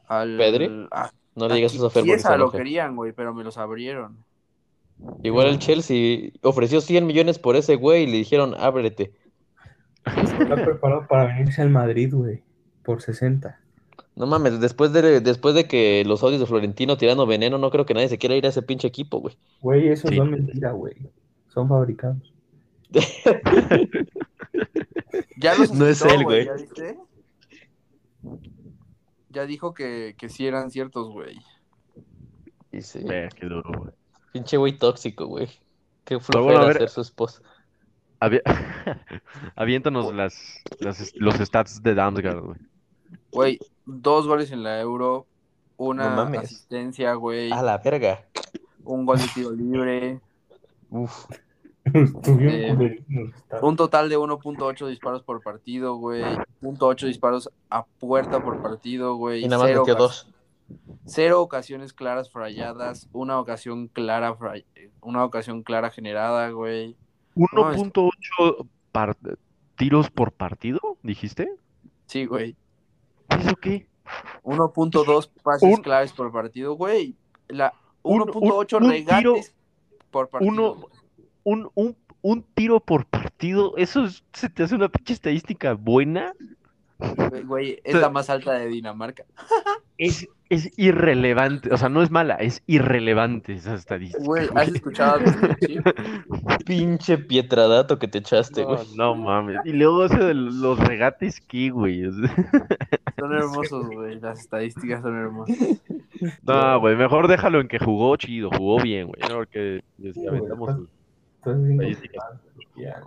[0.07, 0.87] al, ¿Pedri?
[0.91, 4.17] a- No le digas eso a Fer se lo querían, güey, pero me los abrieron.
[5.21, 9.13] Igual el Chelsea ofreció 100 millones por ese güey y le dijeron, ábrete.
[10.03, 12.41] Está preparado para venirse al Madrid, güey.
[12.83, 13.59] Por 60.
[14.15, 17.85] No mames, después de, después de que los audios de Florentino tirando veneno, no creo
[17.85, 19.37] que nadie se quiera ir a ese pinche equipo, güey.
[19.61, 20.17] Güey, eso Sí.
[20.17, 20.95] no es mentira, güey.
[21.49, 22.33] Son fabricados.
[25.39, 26.45] Ya los No es él, güey.
[26.45, 26.97] ¿Ya viste?
[29.37, 31.37] Ya dijo que, que sí eran ciertos, güey.
[32.71, 33.91] Y sí, qué duro, güey.
[34.33, 35.47] pinche güey tóxico, güey.
[36.05, 37.43] Qué flojera bueno, ser su esposa.
[38.19, 38.41] Avi-
[39.55, 42.57] Aviéntanos las, las- los stats de Damsgaard, güey.
[43.31, 45.27] Güey, dos goles en la Euro,
[45.75, 48.25] una asistencia, güey, A la verga.
[48.85, 50.19] un gol de tiro libre,
[50.89, 51.25] Uf.
[51.93, 53.03] Estuvieron Eh,
[53.61, 56.23] un total de 1.8 disparos por partido, güey,
[56.61, 59.43] 0.8 disparos a puerta por partido, güey.
[59.43, 60.27] Y nada más cero ocas- dos.
[61.05, 64.55] Cero ocasiones claras falladas, una ocasión clara, fra-
[65.01, 66.95] una ocasión clara generada, güey.
[67.35, 69.15] No, es- 1.8 par-
[69.77, 71.49] tiros por partido, dijiste.
[72.07, 72.55] Sí, güey.
[73.29, 73.85] ¿Eso qué?
[74.43, 77.15] 1.2 pases Un- claves por partido, güey.
[77.47, 77.73] La
[78.03, 79.35] Un- 1.8 un- un regates tiro-
[80.11, 80.51] por partido.
[80.51, 80.87] Uno.
[81.47, 86.33] Un, un, un tiro por partido, ¿eso es- se te hace una pinche estadística buena?
[87.45, 89.23] Güey, es sea- la más alta de Dinamarca.
[89.99, 94.23] Es, es irrelevante, o sea, no es mala, es irrelevante esa estadística.
[94.23, 94.63] Güey, güey.
[94.63, 95.19] ¿has escuchado?
[96.67, 98.87] Pinche pietradato que te echaste, No, güey.
[98.95, 99.57] no mames.
[99.65, 102.03] Y luego ese de los regates, ¿qué, güey?
[103.19, 104.19] Son hermosos, güey.
[104.19, 105.57] Las estadísticas son hermosas.
[106.43, 109.19] No, güey, mejor déjalo en que jugó chido, jugó bien, güey.
[109.27, 109.37] ¿no?
[109.37, 109.81] Porque
[110.29, 110.81] aventamos.
[111.45, 111.99] Entonces,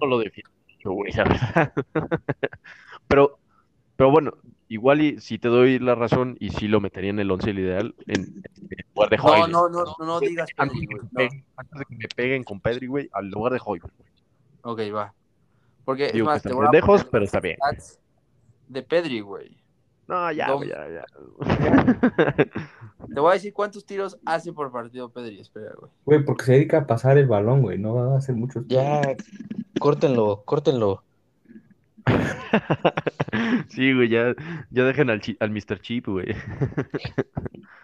[0.00, 0.50] no lo defiendo,
[0.84, 1.72] güey, la verdad.
[3.08, 3.38] Pero,
[3.96, 4.32] pero bueno,
[4.68, 7.58] igual y si te doy la razón y sí lo metería en el 11 el
[7.58, 9.52] ideal, en, en lugar de No, Hoyle.
[9.52, 11.02] no, no, no, no digas Antes Pedri, de, que güey.
[11.02, 11.18] me No.
[11.18, 13.82] peguen, antes de que me peguen con Pedri, güey, al lugar de Hoyle.
[13.82, 13.92] güey.
[14.62, 15.12] Ok, va.
[15.84, 17.56] Porque, es más, te voy a poner pero está bien.
[18.68, 19.60] De Pedri, güey.
[20.10, 21.04] No, ya, ya, ya.
[23.14, 25.38] Te voy a decir cuántos tiros hace por partido Pedri.
[25.40, 25.90] Espera, güey.
[26.04, 27.78] Güey, porque se dedica a pasar el balón, güey.
[27.78, 28.64] No va a hacer muchos.
[28.68, 29.00] Ya,
[29.78, 31.04] córtenlo, córtenlo.
[33.68, 34.34] Sí, güey, ya,
[34.70, 35.80] ya dejen al, chi- al Mr.
[35.80, 36.34] Chip, güey.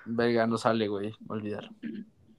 [0.05, 1.15] Verga, no sale, güey.
[1.29, 1.71] Olvidar.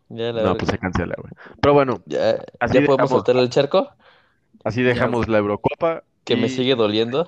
[0.09, 0.55] Ya, la No, verga.
[0.55, 1.31] pues se cancela, güey.
[1.61, 3.89] Pero bueno, ya, así ya podemos dejamos- soltar el charco,
[4.63, 6.03] así dejamos la Eurocopa.
[6.23, 7.27] que me sigue doliendo.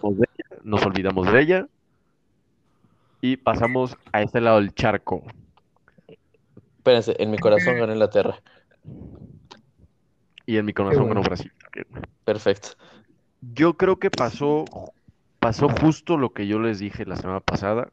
[0.63, 1.67] Nos olvidamos de ella.
[3.21, 5.23] Y pasamos a este lado del charco.
[6.77, 8.41] Espérense, en mi corazón ganó Inglaterra.
[10.45, 11.15] Y en mi corazón bueno.
[11.15, 11.51] ganó Brasil.
[12.23, 12.69] Perfecto.
[13.41, 14.65] Yo creo que pasó,
[15.39, 17.89] pasó justo lo que yo les dije la semana pasada.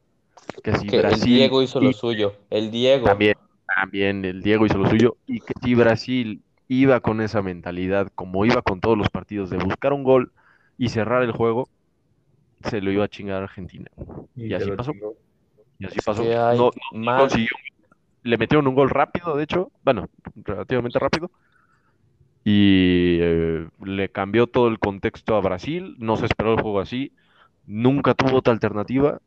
[0.62, 2.34] Que si Que el Brasil Diego hizo lo suyo.
[2.50, 3.06] El Diego.
[3.06, 3.36] También,
[3.66, 5.16] también el Diego hizo lo suyo.
[5.26, 9.58] Y que si Brasil iba con esa mentalidad, como iba con todos los partidos, de
[9.58, 10.32] buscar un gol
[10.78, 11.68] y cerrar el juego,
[12.68, 13.90] se lo iba a chingar a Argentina.
[14.34, 14.92] Y, así pasó.
[14.92, 15.14] chingó.
[15.78, 16.22] Y así pasó.
[16.22, 17.48] No, no consiguió.
[18.22, 19.70] Le metieron un gol rápido, de hecho.
[19.84, 21.30] Bueno, relativamente rápido.
[22.44, 25.96] Y eh, le cambió todo el contexto a Brasil.
[25.98, 27.12] No se esperó el juego así.
[27.66, 29.20] Nunca tuvo otra alternativa.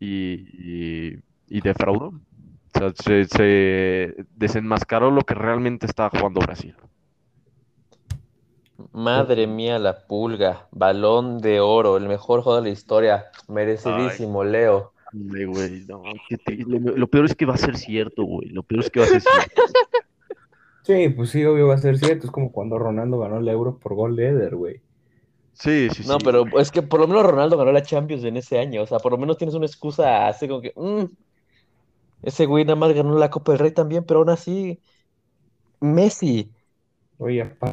[0.00, 1.18] Y, y,
[1.48, 2.08] y defraudó.
[2.74, 6.74] O sea, se, se desenmascaró lo que realmente estaba jugando Brasil.
[8.92, 10.68] Madre mía, la pulga.
[10.72, 13.26] Balón de oro, el mejor jugador de la historia.
[13.48, 14.92] Merecidísimo, Leo.
[15.12, 16.64] Hombre, güey, no, qué triste.
[16.70, 18.48] Lo, lo peor es que va a ser cierto, güey.
[18.48, 19.62] Lo peor es que va a ser cierto.
[20.84, 22.26] Sí, pues sí, obvio va a ser cierto.
[22.26, 24.80] Es como cuando Ronaldo ganó el Euro por gol de Eder, güey.
[25.52, 26.24] Sí, sí, No, sí.
[26.24, 28.82] pero es que por lo menos Ronaldo ganó la Champions en ese año.
[28.82, 30.72] O sea, por lo menos tienes una excusa así como que.
[30.76, 31.04] mm,
[32.22, 34.80] ese güey nada más ganó la Copa del Rey también, pero aún así.
[35.80, 36.50] Messi.
[37.18, 37.71] Oye, pa-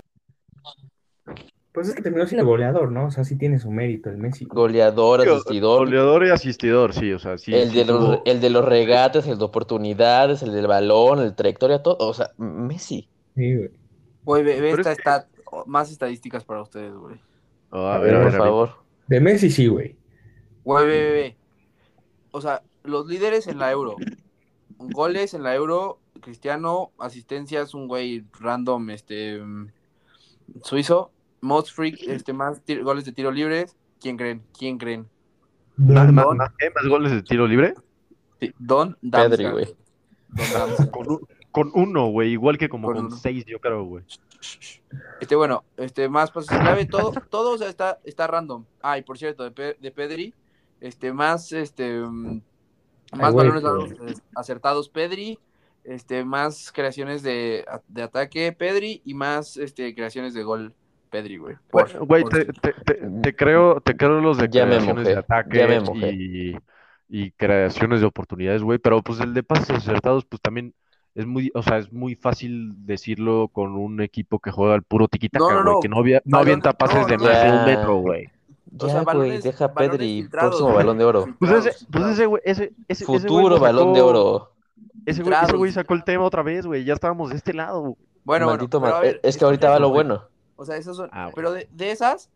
[1.72, 3.06] pues es que terminó siendo goleador, ¿no?
[3.08, 4.46] O sea, sí tiene su mérito el Messi.
[4.46, 5.86] Goleador, asistidor.
[5.86, 7.54] Goleador y asistidor, sí, o sea, sí.
[7.54, 11.20] el, sí de los, tuvo- el de los regates, el de oportunidades, el del balón,
[11.20, 11.98] el trayectoria, todo.
[12.00, 13.08] O sea, Messi.
[13.36, 13.70] Sí, güey.
[14.26, 15.28] Güey, ve, esta es que- stat-
[15.66, 17.16] más estadísticas para ustedes, güey.
[17.72, 18.48] Ah, A a ver, a ver, Por a ver.
[18.50, 18.70] favor.
[19.08, 19.96] De Messi sí, güey.
[20.64, 21.38] Güey, ve, ve, ve.
[22.32, 23.96] O sea, los líderes en la Euro.
[24.78, 29.68] Goles en la Euro, Cristiano, asistencias, un güey random, este, mm,
[30.64, 31.12] suizo.
[31.42, 33.76] Most freak, este, más goles de tiro libres.
[34.00, 34.44] ¿Quién creen?
[34.58, 35.08] ¿Quién creen?
[35.78, 36.52] ¿Más, más, Don- más-
[36.88, 37.74] goles de tiro libre?
[38.40, 39.76] Sí, Don Pedri, güey.
[40.92, 44.04] Con, un- con uno, güey, igual que como Con seis, yo creo, güey.
[45.20, 48.66] Este, bueno, este, más pases clave, todo, todo, o sea, está, está random.
[48.82, 50.34] Ah, y por cierto, de, Pe- de Pedri,
[50.80, 52.42] este, más, este, mm,
[53.12, 55.40] Ay, más balones dados, eh, acertados Pedri,
[55.84, 60.74] este, más creaciones de, de ataque Pedri y más, este, creaciones de gol
[61.10, 61.56] Pedri, güey.
[62.02, 66.56] Güey, te, te- te- te creo, te creo los de Ya creaciones de ataque y,
[67.10, 70.74] y creaciones de oportunidades, güey, pero pues el de pases acertados, pues también
[71.16, 75.08] es muy, o sea, es muy fácil decirlo con un equipo que juega al puro
[75.08, 75.80] tiquitaca, No, no, güey, no.
[75.82, 78.26] que no, avia- no avienta pases no, de más de un metro, güey.
[78.78, 81.26] O Ya, sea, güey, deja a Pedri, próximo balón de oro.
[81.40, 82.12] Pues ese, pues filtrados.
[82.14, 84.52] ese güey, ese, ese, ese güey Futuro balón de oro.
[85.08, 87.98] Ese güey, ese güey sacó el tema otra vez, güey, ya estábamos de este lado.
[88.24, 90.29] Bueno, bueno, Maldito ver, Es que ahorita va lo bueno.
[90.60, 91.10] O sea, esas son.
[91.14, 91.36] Ah, bueno.
[91.36, 92.30] Pero de, de esas,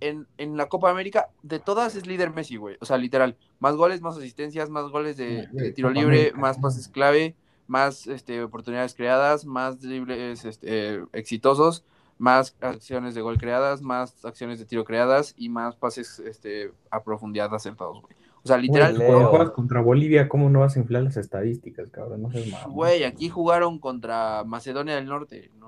[0.00, 2.76] en, en la Copa América, de todas es líder Messi, güey.
[2.80, 3.36] O sea, literal.
[3.60, 6.38] Más goles, más asistencias, más goles de, tiro Copa libre, América.
[6.38, 7.34] más pases clave,
[7.66, 10.66] más este, oportunidades creadas, más dribles este,
[10.96, 11.84] eh, exitosos,
[12.18, 17.02] más acciones de gol creadas, más acciones de tiro creadas y más pases este, a
[17.02, 18.14] profundidad acertados, güey.
[18.42, 19.30] O sea, literal, Güey, Cuando Leo.
[19.30, 22.20] juegas contra Bolivia, ¿cómo no vas a inflar las estadísticas, cabrón?
[22.20, 22.74] No seas mamón.
[22.74, 25.50] güey, aquí jugaron contra Macedonia del Norte.
[25.58, 25.63] No,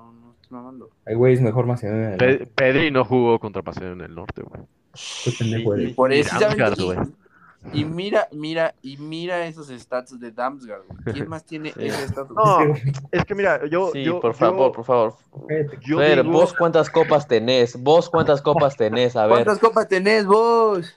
[0.51, 0.89] mamando.
[1.05, 2.51] Ay, güey, es mejor Macedonia del Pe- Norte.
[2.55, 4.61] Pedri no jugó contra Paseo en el norte, güey.
[5.41, 5.93] Y-.
[5.93, 6.97] Por eso, y, güey.
[7.73, 10.83] y mira, mira, y mira esos stats de Damsgaard.
[11.13, 11.85] ¿Quién más tiene Sí.
[11.85, 12.35] ese estatus?
[12.35, 12.59] No,
[13.11, 15.13] es que mira, yo, Sí, yo, por yo- favor, por favor.
[15.85, 19.35] yo Fer, digo- vos cuántas copas tenés, vos cuántas copas tenés, a ver.
[19.35, 20.95] ¿Cuántas copas tenés vos?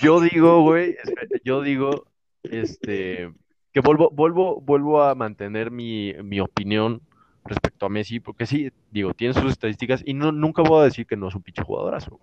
[0.00, 2.04] Yo digo, güey, espera, yo digo,
[2.44, 3.32] este,
[3.72, 7.00] que vuelvo, vuelvo, vuelvo a mantener mi, mi opinión
[7.44, 11.06] respecto a Messi, porque sí, digo, tiene sus estadísticas y no, nunca voy a decir
[11.06, 12.20] que no es un pinche jugadorazo.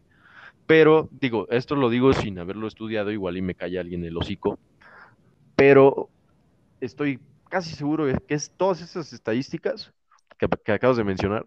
[0.65, 4.59] Pero, digo, esto lo digo sin haberlo estudiado, igual y me calla alguien el hocico,
[5.55, 6.09] pero
[6.80, 7.19] estoy
[7.49, 9.93] casi seguro que es todas esas estadísticas
[10.38, 11.45] que, que acabas de mencionar,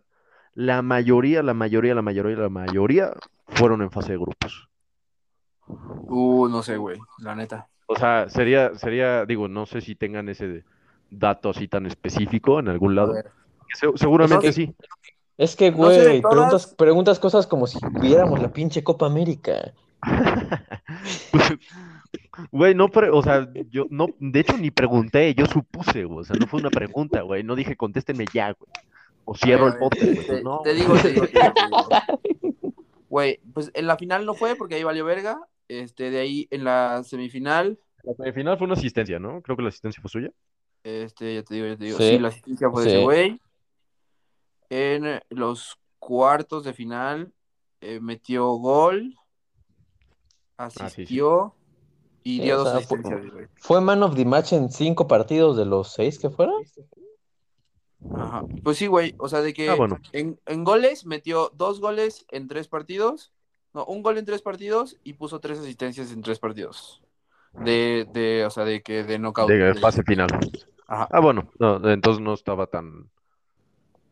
[0.55, 3.13] la mayoría, la mayoría, la mayoría, la mayoría
[3.47, 4.69] fueron en fase de grupos.
[5.67, 7.69] Uh, no sé, güey, la neta.
[7.87, 10.65] O sea, sería, sería, digo, no sé si tengan ese
[11.11, 13.13] dato así tan específico en algún A lado.
[13.15, 13.31] ver.
[13.73, 14.75] Se- seguramente Pues, sí.
[15.37, 16.35] Es que, No sé de güey, todas.
[16.37, 19.73] preguntas, preguntas cosas como si viéramos la pinche Copa América.
[22.51, 26.25] Güey, no, pero, o sea, yo no, de hecho ni pregunté, yo supuse, güey, o
[26.25, 28.71] sea, no fue una pregunta, güey, no dije contéstenme ya, güey.
[29.25, 30.17] O cierro el podcast, güey.
[30.17, 30.81] Te, pues no, te güey.
[30.83, 31.27] digo, te digo.
[33.09, 35.39] Güey, pues en la final no fue porque ahí valió verga.
[35.69, 39.41] Este, de ahí en la semifinal, La semifinal fue una asistencia, ¿no?
[39.41, 40.31] Creo que la asistencia fue suya.
[40.83, 41.99] este, ya te digo, ya te digo.
[41.99, 42.09] Sí.
[42.11, 43.41] Sí, la asistencia fue de ese güey.
[44.71, 47.33] En los cuartos de final
[47.81, 49.15] eh, metió gol,
[50.57, 50.85] Ah, sí, sí.
[50.85, 51.55] asistió
[52.23, 53.21] y Sí, dio o dos sea, asistencias.
[53.57, 56.63] ¿Fue man of the match en cinco partidos de los seis que fueron?
[58.15, 58.45] Ajá.
[58.63, 59.15] Pues sí, güey.
[59.19, 59.99] O sea, de que Ah, bueno.
[60.13, 63.33] en, en goles metió dos goles en tres partidos.
[63.73, 67.03] No, un gol en tres partidos y puso tres asistencias en tres partidos.
[67.65, 69.49] De, de, o sea, de que de knockout.
[69.51, 70.29] De de- fase final.
[70.87, 71.09] Ajá.
[71.11, 73.11] Ah, bueno, no, entonces no estaba tan,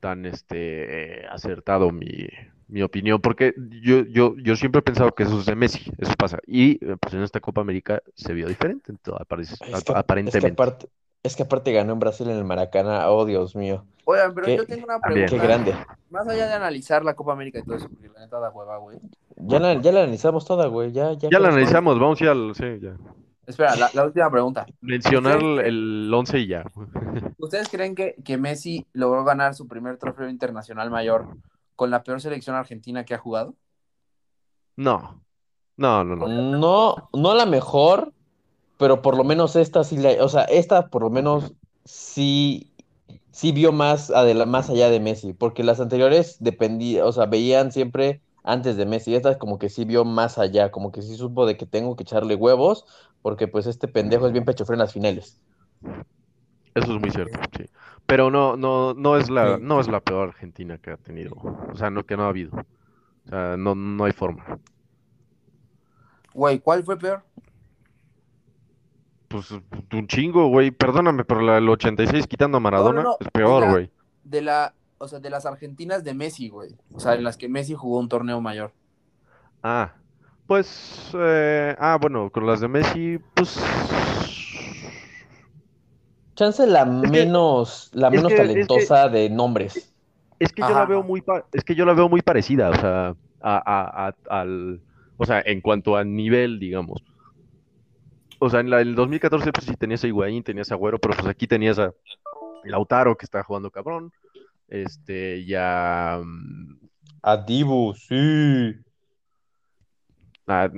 [0.03, 2.27] tan, este, eh, acertado mi,
[2.69, 6.13] mi opinión, porque yo, yo, yo siempre he pensado que eso es de Messi, eso
[6.19, 6.39] pasa.
[6.47, 9.97] Y eh, pues en esta Copa América se vio diferente, entonces, Es que, ap- es
[9.97, 10.53] que aparentemente.
[10.55, 10.89] aparte,
[11.23, 13.09] es que aparte ganó en Brasil en el Maracaná.
[13.11, 13.87] Oh, Dios mío.
[14.05, 15.31] Oigan, pero Qué- yo tengo una pregunta.
[15.31, 15.75] Qué grande.
[16.11, 18.79] Más allá de analizar la Copa América y todo eso, porque la neta da hueva,
[18.79, 18.99] güey.
[19.37, 20.93] Ya la, ya la analizamos toda, güey.
[20.93, 22.97] Ya, ya, Ya la analizamos, vamos a ir al, sí, ya.
[23.47, 24.67] Espera, la, la última pregunta.
[24.81, 26.65] Mencionar ¿Ustedes- el 11 y ya.
[27.39, 31.27] ¿Ustedes creen que, que Messi logró ganar su primer trofeo internacional mayor
[31.75, 33.55] con la peor selección argentina que ha jugado?
[34.77, 35.21] No,
[35.77, 36.27] no, no, no.
[36.59, 38.13] No, no la mejor,
[38.79, 41.53] pero por lo menos esta sí la, o sea, esta por lo menos
[41.85, 42.73] sí,
[43.33, 47.73] sí vio más, adela- más allá de Messi, porque las anteriores dependía, o sea, veían
[47.73, 49.15] siempre antes de Messi.
[49.15, 52.03] Esta como que sí vio más allá, como que sí supo de que tengo que
[52.05, 52.87] echarle huevos,
[53.23, 55.41] porque pues este pendejo es bien pechofrén en las finales.
[56.75, 57.65] Eso es muy cierto, sí.
[58.07, 59.63] Pero no, no, no es la, Sí.
[59.63, 61.35] no es la peor Argentina que ha tenido.
[61.35, 62.51] O sea, no, que no ha habido.
[63.27, 64.59] O sea, no, no hay forma.
[66.35, 67.23] Güey, ¿cuál fue peor?
[69.29, 70.71] Pues un chingo, güey.
[70.71, 73.91] Perdóname, pero la del 86 quitando a Maradona no, es peor, güey.
[74.25, 76.77] De la, o sea, de las argentinas de Messi, güey.
[76.93, 78.73] O sea, en las que Messi jugó un torneo mayor.
[79.63, 79.95] Ah,
[80.53, 83.57] pues, eh, ah, bueno, con las de Messi, pues,
[86.37, 89.95] Chance la menos, la menos que- es que- talentosa de nombres.
[90.39, 91.23] es que yo la veo muy,
[91.55, 94.83] es que yo la veo muy parecida, o sea, a, a- a- al,
[95.17, 97.03] o sea, en cuanto a nivel, digamos.
[98.39, 101.15] O sea, en la del 2014 pues sí tenías a Higuaín, tenías a Agüero, pero
[101.15, 101.95] pues aquí tenías a
[102.65, 104.13] Lautaro que está jugando cabrón,
[104.69, 106.77] este, ya, mm,
[107.23, 108.75] A Dibu, sí.
[110.47, 110.69] Ah,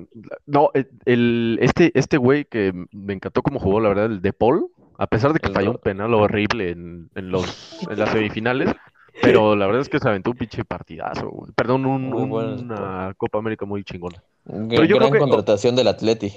[0.47, 4.33] no, el, el- este, este güey que me encantó cómo jugó, la verdad, el De
[4.33, 8.75] Paul, a pesar de que falló un penal horrible en, en los, en las semifinales,
[9.23, 11.53] pero la verdad es que se aventó un pinche partidazo, güey.
[11.57, 14.23] Perdón, un- bueno, una Copa América muy chingona.
[14.45, 16.33] Gran, yo creo que- contratación del Atleti.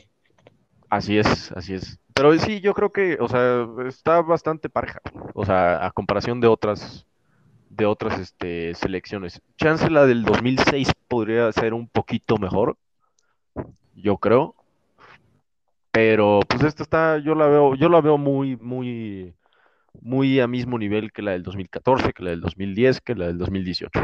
[0.90, 2.00] Así es, así es.
[2.14, 5.02] Pero sí, yo creo que, o sea, está bastante pareja,
[5.34, 7.06] o sea, a comparación de otras,
[7.70, 9.42] de otras, este, selecciones.
[9.58, 12.78] Chance la del 2006 podría ser un poquito mejor,
[13.98, 14.56] yo creo.
[15.92, 19.34] Pero, pues esta está, yo la veo, yo la veo muy, muy,
[20.02, 23.38] muy a mismo nivel que la del 2014, que la del 2010, que la del
[23.40, 24.00] 2018.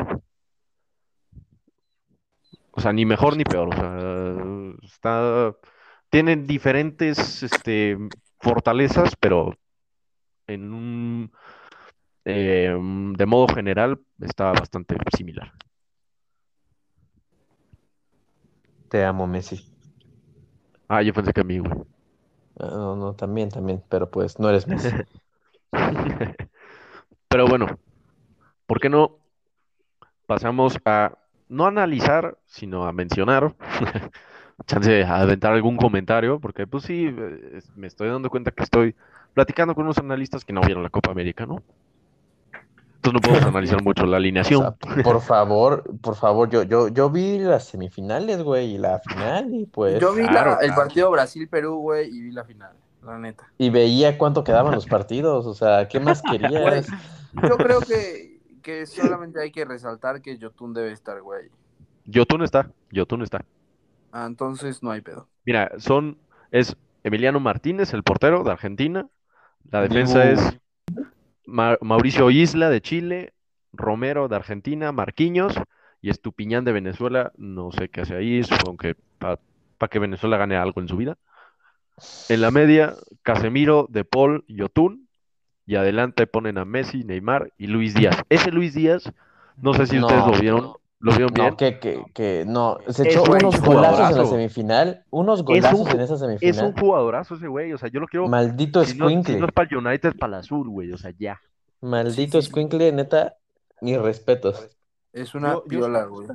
[2.72, 3.70] O sea, ni mejor ni peor.
[3.70, 5.56] O sea, está,
[6.10, 7.98] tienen diferentes, este,
[8.40, 9.56] fortalezas, pero
[10.48, 11.32] en un,
[12.26, 12.76] eh,
[13.18, 15.54] de modo general está bastante similar.
[18.90, 19.73] Te amo, Messi.
[20.88, 21.72] Ah, yo pensé que a mí, güey.
[22.60, 24.98] Ah, No, no, también, también, pero pues no eres Messi.
[27.30, 27.68] Pero bueno,
[28.68, 29.20] ¿por qué no
[30.26, 31.18] pasamos a
[31.50, 33.56] no analizar, sino a mencionar?
[34.68, 38.64] Chance de aventar algún comentario, porque pues sí, eh, es- me estoy dando cuenta que
[38.64, 38.96] estoy
[39.34, 41.64] platicando con unos analistas que no vieron la Copa América, ¿no?
[43.04, 44.62] Entonces no podemos analizar mucho la O alineación.
[44.62, 49.54] sea, por favor, por favor, yo, yo, yo vi las semifinales, güey, y la final,
[49.54, 52.74] y pues, Yo vi la- claro, el partido Brasil-Perú, güey, y vi la final,
[53.04, 53.52] la neta.
[53.58, 56.88] y veía cuánto quedaban los partidos, o sea, ¿qué más querías?
[57.34, 61.50] Yo creo que, que solamente hay que resaltar que Yotun debe estar, güey.
[62.06, 63.44] Yotun está, Yotun está.
[64.12, 65.28] Ah, entonces no hay pedo.
[65.46, 66.18] Mira, son,
[66.52, 69.08] es Emiliano Martínez, el portero de Argentina.
[69.72, 70.40] La defensa Dibu.
[70.42, 70.60] es
[71.46, 73.34] Ma- Mauricio Isla de Chile,
[73.72, 75.54] Romero de Argentina, Marquinhos
[76.02, 77.32] y Estupiñán de Venezuela.
[77.38, 79.38] No sé qué hace ahí, supongo que para
[79.90, 81.18] que Venezuela gane algo en su vida.
[82.30, 85.08] En la media, Casemiro, De Paul y Yotun.
[85.66, 88.22] Y adelante ponen a Messi, Neymar y Luis Díaz.
[88.28, 89.10] Ese Luis Díaz,
[89.56, 90.08] no sé si No.
[90.08, 90.74] ustedes lo vieron.
[91.04, 91.48] ¿Lo vieron bien?
[91.50, 95.44] No, que, que, que, no, se Es echó un unos golazos en la semifinal, unos
[95.44, 96.74] golazos un- en esa Es un semifinal.
[96.80, 97.74] jugadorazo ese güey.
[97.74, 98.30] O sea, yo lo quiero.
[98.30, 100.92] Maldito Si no, si escuincle, no es para el United, para el Azul, güey.
[100.94, 101.42] O sea, ya.
[101.82, 103.36] maldito Sí, escuincle, neta,
[103.82, 104.70] mis respetos.
[105.12, 106.28] Es una Yo- piola, güey.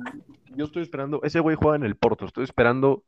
[0.55, 1.19] Yo estoy esperando.
[1.23, 2.25] Ese güey juega en el Porto.
[2.25, 3.03] Estoy esperando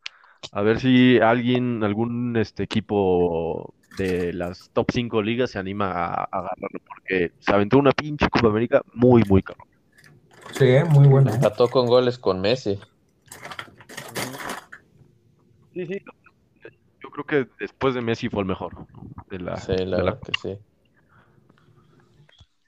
[0.51, 6.13] a ver si alguien, algún este equipo de las top 5 ligas se anima a,
[6.23, 6.79] a agarrarlo.
[6.87, 9.67] Porque se aventó una pinche Copa América muy, muy cabrón.
[10.53, 11.31] Sí, muy buena.
[11.31, 11.35] ¿eh?
[11.35, 12.79] Empató con goles con Messi.
[15.73, 16.01] Sí, sí.
[17.01, 18.85] Yo creo que después de Messi fue el mejor
[19.29, 20.57] de la, Sí, de la verdad que sí.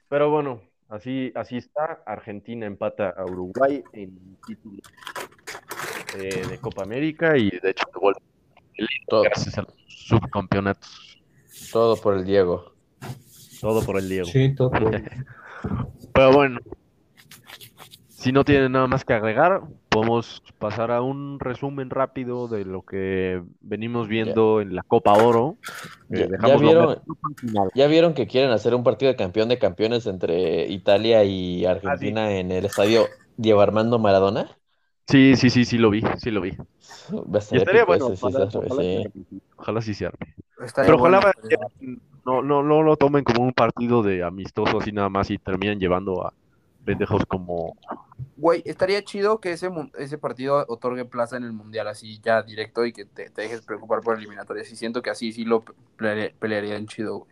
[0.08, 2.02] Pero bueno, así, así está.
[2.06, 4.80] Argentina empata a Uruguay en título
[6.18, 8.20] eh, de Copa América y de hecho de vuelta
[9.08, 11.18] Todo, gracias a los subcampeonatos.
[11.72, 12.74] todo por el Diego.
[13.60, 14.26] Todo por el Diego.
[14.26, 14.70] Sí, todo.
[16.12, 16.60] Pero bueno,
[18.24, 19.60] si no tienen nada más que agregar,
[19.90, 25.58] podemos pasar a un resumen rápido de lo que venimos viendo en la Copa Oro.
[26.10, 27.02] Eh, Ya, vieron,
[27.74, 32.32] ya vieron que quieren hacer un partido de campeón de campeones entre Italia y Argentina
[32.32, 34.56] en el estadio Diego Armando Maradona.
[35.06, 36.56] Sí, sí, sí, sí lo vi, sí lo vi.
[37.52, 39.40] Estaría épico bueno, ese, sí, ojalá, sí.
[39.58, 40.34] ojalá sí se arme.
[40.64, 44.92] Estaría Pero ojalá bueno, no, no, no lo tomen como un partido de amistoso así
[44.92, 46.32] nada más y terminen llevando a
[46.84, 47.76] pendejos como
[48.36, 52.84] Güey, estaría chido que ese, ese partido otorgue plaza en el mundial así ya directo
[52.84, 54.70] y que te, te dejes preocupar por eliminatorias.
[54.72, 55.62] Y siento que así sí lo
[55.96, 57.30] pelearía- pelearían chido, güey.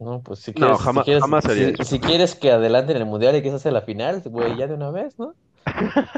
[0.00, 1.84] No, pues si No, quieres, si jamás- quieres, jamás haría si, eso.
[1.84, 4.74] si quieres que adelanten el mundial y que se hace la final, güey, ya de
[4.74, 5.34] una vez, ¿no?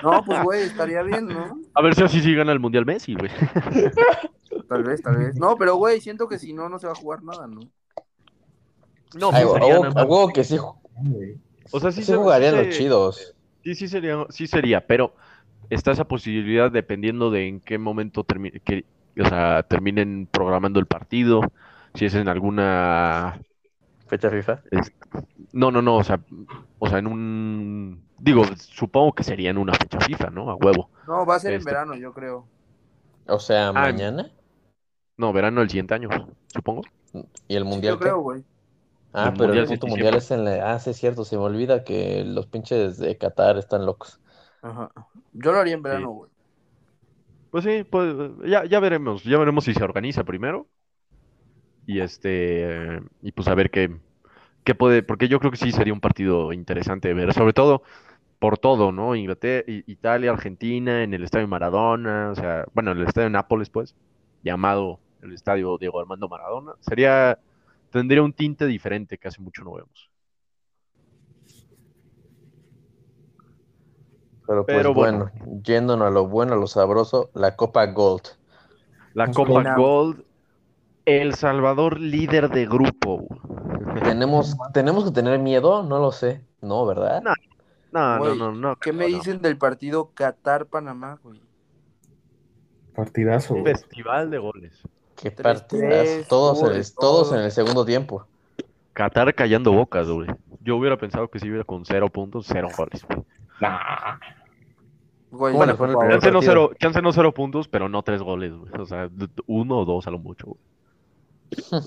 [0.03, 1.61] No, pues, güey, estaría bien, ¿no?
[1.75, 3.31] A ver si así sí gana el Mundial Messi, güey.
[4.69, 5.37] Tal vez, tal vez.
[5.37, 7.61] No, pero, güey, siento que si no, no se va a jugar nada, ¿no?
[9.15, 11.39] No, Ay, pues sería nada más- huevo que sí, güey.
[11.71, 13.35] O sea, sí, sí se- jugarían sí los chidos.
[13.67, 15.13] Sí, sí sería, sí sería, pero
[15.71, 18.85] está esa posibilidad dependiendo de en qué momento termine, que,
[19.21, 21.41] o sea, terminen programando el partido,
[21.95, 23.41] si es en alguna,
[24.07, 24.63] Fecha FIFA.
[25.53, 26.21] no, no, no, o sea,
[26.79, 30.49] o sea, en un, digo, supongo que sería en una fecha FIFA, ¿no?
[30.49, 30.89] A huevo.
[31.09, 32.47] No, va a ser en Este- verano, yo creo.
[33.27, 34.31] O sea, Ah, mañana.
[35.17, 36.09] No, verano del siguiente año,
[36.55, 36.83] supongo.
[37.49, 38.45] ¿Y el mundial Yo creo, güey.
[39.17, 39.91] Ah, El pero mundial el diciembre.
[39.91, 40.73] mundial es en la...
[40.75, 41.25] Ah, sí, es cierto.
[41.25, 44.21] Se me olvida que los pinches de Qatar están locos.
[44.63, 44.91] Ajá.
[45.33, 46.31] Yo lo haría en verano, güey.
[47.51, 48.15] Pues sí, pues
[48.45, 50.67] ya, ya veremos, ya veremos si se organiza primero.
[51.87, 53.97] Y este, y pues a ver qué,
[54.65, 57.83] qué puede, porque yo creo que sí sería un partido interesante de ver, sobre todo
[58.39, 59.15] por todo, ¿no?
[59.17, 63.95] Inglaterra, Italia, Argentina, en el Estadio Maradona, o sea, bueno, en el Estadio Nápoles, pues,
[64.43, 66.73] llamado el Estadio Diego Armando Maradona.
[66.81, 67.39] Sería,
[67.91, 70.11] tendría un tinte diferente que hace mucho no vemos.
[74.47, 75.63] Pero pues Pero bueno, bueno.
[75.65, 78.23] yéndonos a lo bueno, a lo sabroso, la Copa Gold.
[79.15, 79.75] La Copa.
[79.75, 80.25] Gold,
[81.05, 83.27] El Salvador líder de grupo.
[84.05, 85.83] ¿Tenemos, ¿Tenemos que tener miedo?
[85.83, 86.45] No lo sé.
[86.61, 87.23] No, ¿verdad?
[87.23, 87.33] No.
[87.93, 88.77] No, no, Güey, no, no.
[88.77, 91.41] ¿Qué me no, dicen del partido Qatar-Panamá, güey?
[92.95, 93.75] Partidazo, Un güey.
[93.75, 94.83] festival de goles.
[95.17, 96.29] Qué partidas.
[96.29, 97.39] Todos, en el, todos todo.
[97.39, 98.27] en el segundo tiempo.
[98.93, 100.29] Qatar callando bocas, güey.
[100.61, 103.05] Yo hubiera pensado que si hubiera con cero puntos, cero goles.
[103.07, 103.23] güey.
[103.61, 104.19] Nah.
[105.31, 107.89] Güey, ¿Cómo le por fue en el Chance no, cero, chance no cero puntos, pero
[107.89, 108.71] no tres goles, güey.
[108.81, 109.11] O sea,
[109.47, 110.61] uno o dos a lo mucho, güey.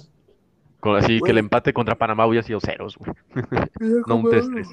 [0.79, 3.11] Con- así que el empate contra Panamá hubiera sido ceros, güey.
[4.07, 4.67] No un cómo- 3-3.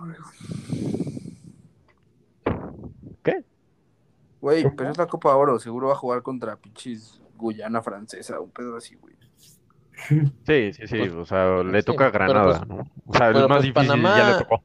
[3.22, 3.44] ¿Qué?
[4.40, 5.58] Güey, pero es la Copa Oro.
[5.58, 9.14] Seguro va a jugar contra pinches Guyana francesa, un pedo así, güey.
[10.46, 10.98] Sí, sí, sí.
[10.98, 12.86] Pues, o sea, le sí, toca a Granada, pues- ¿no?
[13.06, 14.62] O sea, el más pues difícil ya Panamá- le tocó.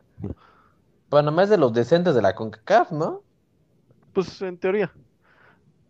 [1.09, 3.21] Panamá es de los decentes de la CONCACAF, ¿no?
[4.13, 4.91] Pues en teoría.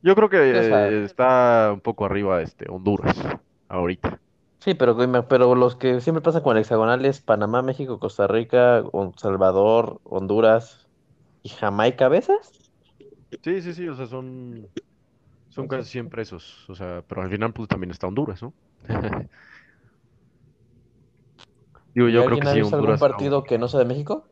[0.03, 3.15] Yo creo que O sea- eh, está un poco arriba este Honduras
[3.67, 4.19] ahorita.
[4.59, 4.95] Sí, pero,
[5.27, 8.83] pero los que siempre pasan con el hexagonal es Panamá, México, Costa Rica,
[9.17, 10.87] Salvador, Honduras
[11.41, 12.37] y Jamaica, ¿a veces?
[13.43, 14.67] Sí, sí, sí, o sea, son,
[15.51, 16.69] son casi siempre esos.
[16.69, 18.53] O sea, pero al final pues también está Honduras, ¿no?
[21.93, 24.31] Digo, ¿Y yo creo que ha sí, visto algún partido que no sea de México?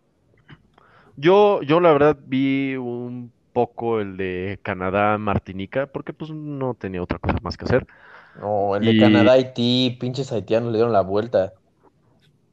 [1.16, 7.20] Yo, yo la verdad vi un poco el de Canadá-Martinica, porque pues no tenía otra
[7.20, 7.88] cosa más que hacer.
[8.34, 11.54] No, el de Y- Canadá, Haití, pinches haitianos le dieron la vuelta.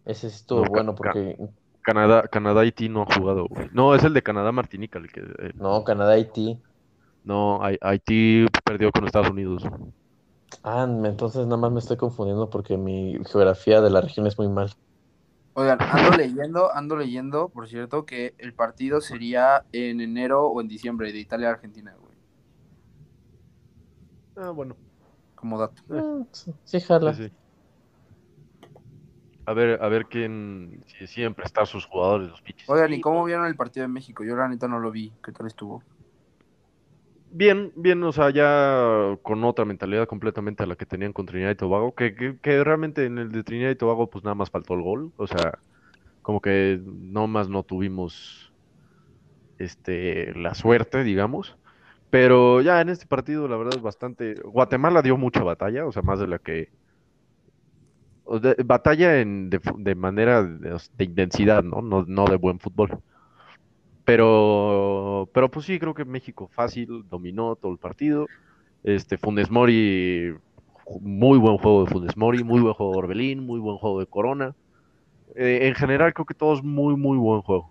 [0.07, 1.37] Ese sí estuvo No, bueno porque...
[1.83, 3.69] Canadá, Canadá Haití no ha jugado, güey.
[3.73, 5.23] No, es el de Canadá-Martinica el que
[5.55, 6.63] No, Canadá, Haití.
[7.27, 9.63] No, Hai- Haití perdió con Estados Unidos.
[10.63, 14.49] Ah, entonces nada más me estoy confundiendo porque mi geografía de la región es muy
[14.49, 14.71] mal.
[15.55, 20.69] Oigan, ando leyendo, ando leyendo, por cierto, que el partido sería en enero o en
[20.69, 22.17] diciembre de Italia a Argentina, güey.
[24.37, 24.77] Ah, bueno.
[25.35, 25.83] Como dato.
[25.91, 27.15] Ah, sí, sí, jala.
[27.15, 27.37] Sí, sí.
[29.47, 32.69] A ver, a ver quién, si siempre están sus jugadores, los piches.
[32.69, 34.25] Oigan, ¿y cómo vieron el partido de México?
[34.25, 35.17] Yo la neta no lo vi.
[35.23, 35.83] ¿Qué tal estuvo?
[37.31, 41.51] Bien, bien, o sea, ya con otra mentalidad completamente a la que tenían con Trinidad
[41.51, 44.75] y Tobago, que, que, realmente en el de Trinidad y Tobago pues nada más faltó
[44.75, 45.59] el gol, o sea,
[46.23, 48.53] como que no más no tuvimos
[49.59, 51.57] este la suerte, digamos,
[52.11, 56.03] pero ya en este partido la verdad es bastante, Guatemala dio mucha batalla, o sea,
[56.03, 56.71] más de la que
[58.65, 61.83] batalla en, de manera de, de intensidad, ¿no?
[61.83, 63.03] No, no de buen fútbol.
[64.07, 68.27] Pero, pero pues sí, creo que México fácil, dominó todo el partido.
[68.85, 70.33] Este, Funes Mori,
[70.85, 73.99] ju- muy buen juego de Funes Mori, muy buen juego de Orbelín, muy buen juego
[73.99, 74.55] de Corona.
[75.35, 77.69] Eh, en general creo que todos muy, muy buen juego.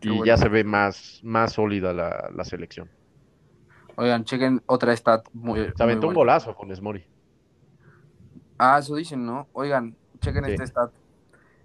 [0.00, 0.24] Qué Y bueno.
[0.24, 2.90] ya se ve más, más sólida la, la selección.
[3.96, 7.04] Oigan, chequen otra stat muy, Se muy aventó un golazo Funes Mori.
[8.58, 9.46] Ah, eso dicen, ¿no?
[9.52, 10.50] Oigan, chequen Sí.
[10.52, 10.90] este stat.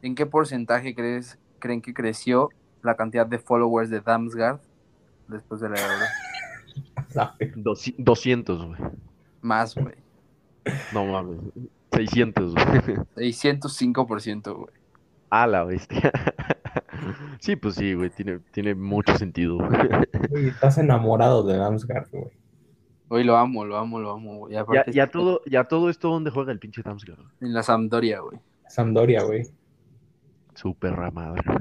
[0.03, 2.49] ¿En qué porcentaje crees, creen que creció
[2.88, 4.60] la cantidad de followers de Damsgaard
[5.28, 5.78] después de la
[7.56, 8.80] Doci- 200, güey.
[9.42, 9.96] Más, güey.
[10.94, 11.40] No mames.
[11.94, 12.98] 600, güey.
[13.16, 14.74] 605%, güey.
[15.30, 16.12] A la bestia.
[17.40, 19.58] Sí, pues sí, güey, tiene, tiene mucho sentido.
[19.58, 20.48] güey.
[20.48, 22.32] Estás enamorado de Damsgaard, güey.
[23.10, 24.54] Hoy lo amo, lo amo, lo amo, güey.
[24.54, 27.20] Ya, ya todo, ya todo esto donde juega el pinche Damsgaard.
[27.40, 28.40] En la Sampdoria, güey.
[28.68, 29.44] Sampdoria, güey.
[30.56, 31.60] Súper madre, güey.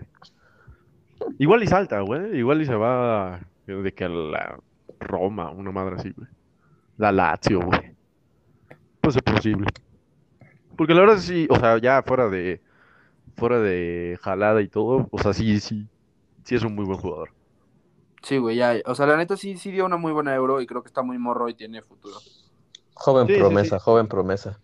[1.39, 2.39] Igual y salta, güey.
[2.39, 4.59] Igual y se va de que a la
[5.01, 6.29] Roma, una madre así, güey.
[6.97, 7.95] La Lazio, güey.
[9.01, 9.67] Pues es posible.
[10.77, 12.63] Porque la verdad sí, o sea, ya fuera de
[13.37, 15.89] fuera de jalada y todo, o sea, sí, sí,
[16.45, 17.31] sí es un muy buen jugador.
[18.23, 18.75] Sí, güey, ya.
[18.87, 21.03] O sea, la neta sí, sí dio una muy buena euro y creo que está
[21.03, 22.17] muy morro y tiene futuro.
[22.95, 23.85] Joven Sí, promesa, sí.
[23.85, 24.61] joven promesa.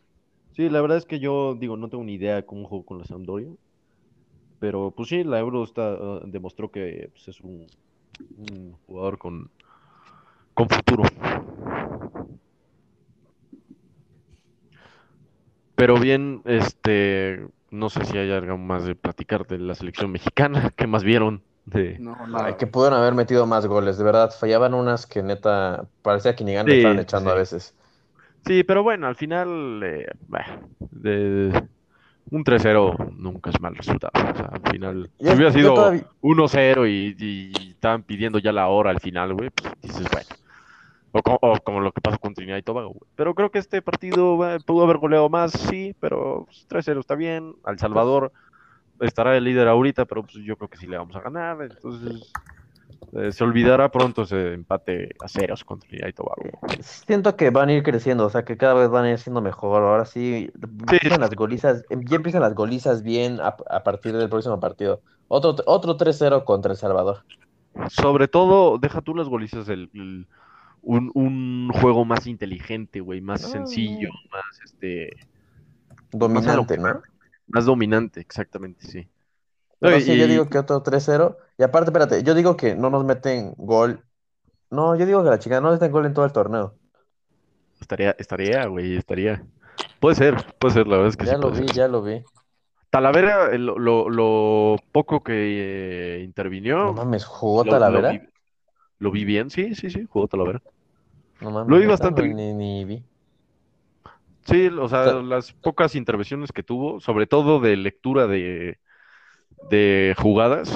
[0.57, 2.99] Sí, la verdad es que yo digo, no tengo ni idea de cómo jugó con
[2.99, 3.49] la Sampdoria.
[4.63, 7.67] Pero pues sí, la Euro está, ah, demostró que pues, es un,
[8.39, 9.51] un jugador con,
[10.55, 11.03] con futuro.
[15.75, 20.73] Pero bien, este, no sé si hay algo más de platicar de la selección mexicana,
[20.77, 21.43] ¿qué más vieron?
[21.65, 21.99] De...
[21.99, 22.57] No, Ay, nada.
[22.57, 24.31] que pudieron haber metido más goles, de verdad.
[24.31, 27.75] Fallaban unas que neta parecía que ni ganas Sí, estaban echando a veces.
[28.47, 30.61] Sí, pero bueno, al final, eh, bah,
[30.93, 31.53] de,
[32.31, 34.13] un 3-0 nunca es mal resultado.
[34.15, 38.39] O sea, al final, si Yo- hubiera yo sido todavía- 1-0 y, y estaban pidiendo
[38.39, 40.27] ya la hora al final, güey, pues dices, bueno.
[41.15, 43.11] O, co- o como lo que pasó con Trinidad y Tobago, güey.
[43.17, 47.15] Pero creo que este partido bah, pudo haber goleado más, sí, pero pues, 3-0 está
[47.17, 47.55] bien.
[47.65, 48.33] Al Salvador
[48.99, 51.59] estará el líder ahorita, pero pues, yo creo que sí le vamos a ganar.
[51.61, 52.33] Entonces,
[53.13, 56.51] eh, se olvidará pronto ese empate a ceros con Trinidad y Tobago.
[56.81, 59.41] Siento que van a ir creciendo, o sea, que cada vez van a ir siendo
[59.43, 59.83] mejor.
[59.83, 60.51] Ahora sí,
[60.89, 65.03] empiezan las golizas, em, ya empiezan las golizas bien a, a partir del próximo partido.
[65.29, 67.25] Otro, otro 3-0 contra El Salvador.
[67.89, 70.29] Sobre todo, deja tú las golizas, el, el-
[70.83, 75.11] un, un juego más inteligente, güey, más Ah, sencillo, más este,
[76.13, 77.03] Dominante, Más ¿no?
[77.47, 79.09] más dominante, exactamente, sí.
[79.83, 81.39] Pero sí, yo digo que otro 3-0.
[81.59, 84.05] Y aparte, espérate, yo digo que no nos meten gol.
[84.71, 86.79] No, yo digo que la chica no nos meten gol en todo el torneo.
[87.81, 89.45] Estaría, estaría, güey, estaría.
[90.01, 91.77] Puede ser, puede ser, la verdad es que Ya sí lo vi, ser.
[91.77, 92.23] ya lo vi.
[92.91, 97.87] Talavera, el- lo, lo poco que eh, intervinió, No mames, jugó lo, Talavera.
[97.87, 98.21] lo vi,
[99.01, 100.63] lo vi bien, sí, sí, sí, jugó Talavera.
[101.41, 102.37] No mames, Lo vi bastante bien.
[102.37, 103.05] Ni, ni vi.
[104.47, 108.79] Sí, o sea, las pocas intervenciones que tuvo, sobre todo de lectura de,
[109.69, 110.71] de jugadas,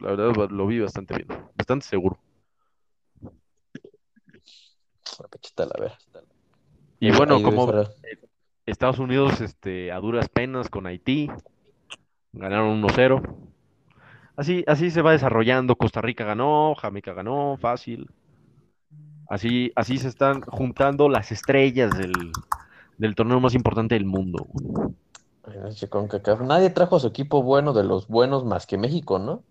[0.00, 2.18] la verdad lo vi bastante bien, bastante seguro.
[6.98, 7.72] Y bueno, ahí como
[8.66, 11.28] Estados Unidos, este, a duras penas con Haití,
[12.32, 13.36] ganaron 1-0.
[14.36, 15.76] Así, así se va desarrollando.
[15.76, 18.08] Costa Rica ganó, Jamaica ganó, fácil.
[19.28, 22.32] Así, así se están juntando las estrellas del,
[22.98, 24.46] del torneo más importante del mundo.
[25.88, 26.40] CONCACAF.
[26.42, 29.42] Nadie trajo a su equipo bueno de los buenos más que México, ¿no?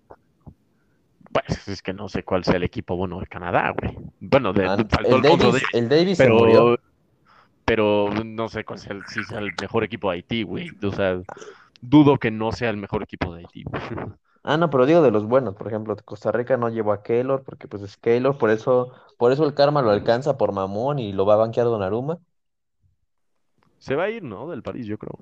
[1.31, 3.97] Pues es que no sé cuál sea el equipo bueno de Canadá, güey.
[4.19, 6.77] Bueno, de, Ah, faltó el Alfonso Davis, el Davis se murió.
[7.65, 10.69] pero, pero no sé cuál sea el, si sea el mejor equipo de Haití, güey.
[10.83, 11.21] O sea,
[11.81, 13.63] dudo que no sea el mejor equipo de Haití.
[13.63, 13.81] güey.
[14.43, 15.53] Ah, no, pero digo de los buenos.
[15.53, 19.31] Por ejemplo, Costa Rica no llevó a Keylor porque pues es Keylor, por eso, por
[19.31, 22.17] eso el karma lo alcanza por mamón y lo va a banquear Donnarumma.
[23.77, 24.49] Se va a ir, ¿no?
[24.49, 25.19] Del París, yo creo.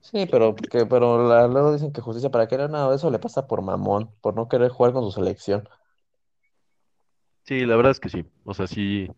[0.00, 3.46] Sí, pero, que, pero la- luego dicen que justicia para Keylor, no, eso le pasa
[3.46, 5.68] por mamón, por no querer jugar con su selección.
[7.44, 8.24] Sí, la verdad es que sí.
[8.44, 9.08] O sea, sí.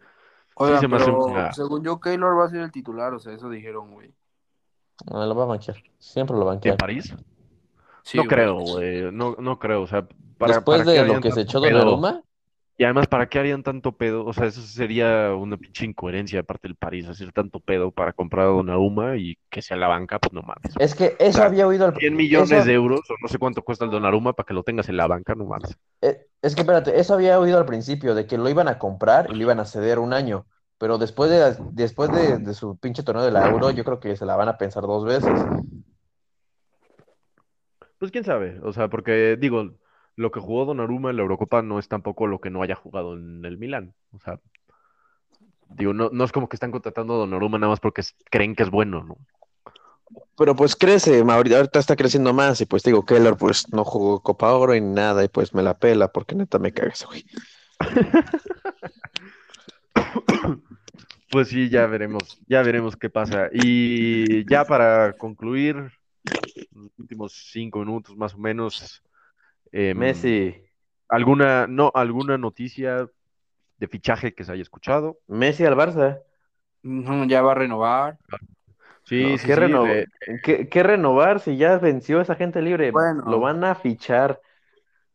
[0.55, 3.19] Oigan, se me hace pero una- según yo, Keylor va a ser el titular, o
[3.19, 4.13] sea, eso dijeron, güey.
[5.11, 6.77] Ah, lo va a banquear, siempre lo ¿En.
[6.77, 7.15] París?
[8.03, 8.29] Sí, no güey.
[8.29, 9.13] creo, güey.
[9.13, 9.83] No, no creo.
[9.83, 10.07] O sea,
[10.39, 11.79] para, Después ¿para qué de lo que se tanto echó pedo?
[11.79, 12.23] Donnarumma,
[12.83, 14.25] Y además, ¿para qué harían tanto pedo?
[14.27, 18.13] O sea, eso sería una pinche incoherencia de parte del París, hacer tanto pedo para
[18.13, 20.75] comprar a Donnarumma y que sea la banca, pues no mames.
[20.81, 23.39] es que eso sea, había oído al 100 millones eso- de euros, o no sé
[23.39, 25.77] cuánto cuesta el Donnarumma para que lo tengas en la banca, no mames.
[26.01, 29.31] Eh, Es que espérate, eso había oído al principio, de que lo iban a comprar
[29.31, 30.45] y lo iban a ceder un año,
[30.79, 34.17] pero después de, después de, de su pinche torneo de la Euro, yo creo que
[34.17, 35.31] se la van a pensar dos veces.
[38.01, 39.71] Pues quién sabe, o sea, porque digo,
[40.17, 43.15] lo que jugó Donnarumma en la Eurocopa no es tampoco lo que no haya jugado
[43.15, 43.95] en el Milán.
[44.13, 44.39] O sea,
[45.71, 48.63] digo, no, no es como que están contratando a Donnarumma nada más porque creen que
[48.63, 49.17] es bueno, ¿no?
[50.37, 54.53] Pero pues crece, ahorita está creciendo más y pues digo, Keylor pues no jugó Copa
[54.53, 57.25] Oro y nada y pues me la pela porque neta me caga ese güey.
[61.31, 63.49] Pues sí, ya veremos, ya veremos qué pasa.
[63.55, 65.77] Y ya para concluir,
[66.75, 69.03] los últimos cinco minutos más o menos,
[69.73, 70.55] em, Messi,
[71.09, 73.09] ¿alguna, no, alguna noticia
[73.79, 75.19] de fichaje que se haya escuchado?
[75.29, 76.21] Messi al Barça.
[76.85, 78.19] Ujú, Ya va a renovar.
[79.05, 80.07] Sí, No, sí, ¿qué, sí, reno- de-
[80.45, 82.91] qué- qué renovar si ya venció esa gente libre?
[82.91, 83.25] Bueno.
[83.27, 84.41] Lo van a fichar.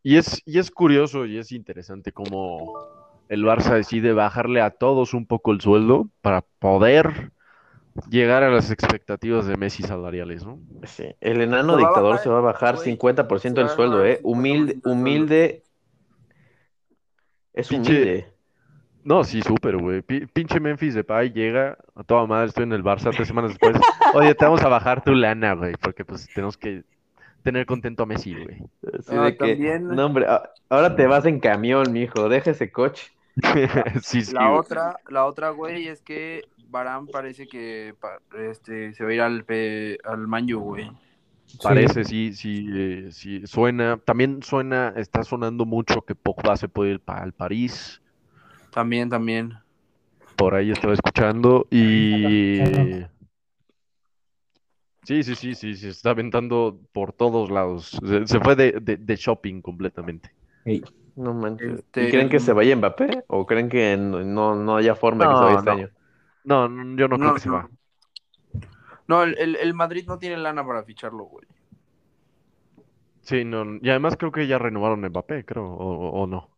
[0.03, 2.73] Y es, y es curioso y es interesante cómo
[3.29, 7.31] el Barça decide bajarle a todos un poco el sueldo para poder
[8.09, 10.59] llegar a las expectativas de Messi salariales, ¿no?
[10.83, 12.85] Sí, el enano Se dictador bajar, se va a bajar güey.
[12.97, 14.19] 50% Se del sueldo, ¿eh?
[14.23, 15.63] Humilde, 50% del humilde.
[17.53, 18.27] Es Pinche- humilde.
[19.03, 20.01] No, sí, súper, güey.
[20.01, 23.75] Pi- Pinche Memphis Depay llega a toda madre, estoy en el Barça tres semanas después.
[24.15, 26.83] Oye, te vamos a bajar tu lana, güey, porque pues tenemos que
[27.41, 28.57] tener contento a Messi, güey.
[28.99, 30.27] Así Ah, de que, también- no, hombre,
[30.69, 33.11] ahora te vas en camión, mijo, deja ese coche.
[34.03, 34.33] Sí, sí.
[34.33, 34.59] La güey.
[34.59, 36.43] otra, la otra, güey, es que
[36.77, 37.95] Barán parece que
[38.51, 40.91] este, se va a ir al, P- al Manju, güey.
[41.63, 43.97] Parece, sí, sí, eh, sí, suena.
[43.97, 47.99] También suena, está sonando mucho que Pogba se puede ir para el París.
[48.71, 49.53] También, también.
[50.35, 52.59] Por ahí estaba escuchando y...
[55.03, 57.97] Sí, sí, sí, sí, se está aventando por todos lados.
[58.05, 60.29] Se, se fue de, de- de shopping completamente.
[60.65, 60.83] Ey,
[61.15, 61.79] No manches.
[61.79, 63.23] Este- ¿Y creen que se vaya Mbappé?
[63.27, 65.77] ¿O creen que no, no, no haya forma de que se No, vaya este no.
[65.77, 65.89] año?
[66.51, 67.57] No, no, yo no creo No, que se no.
[67.57, 67.69] va.
[69.07, 71.45] No, el, el- el Madrid no tiene lana para ficharlo, güey.
[73.21, 76.57] Sí, no, y además creo que ya renovaron Mbappé, creo, o, o no.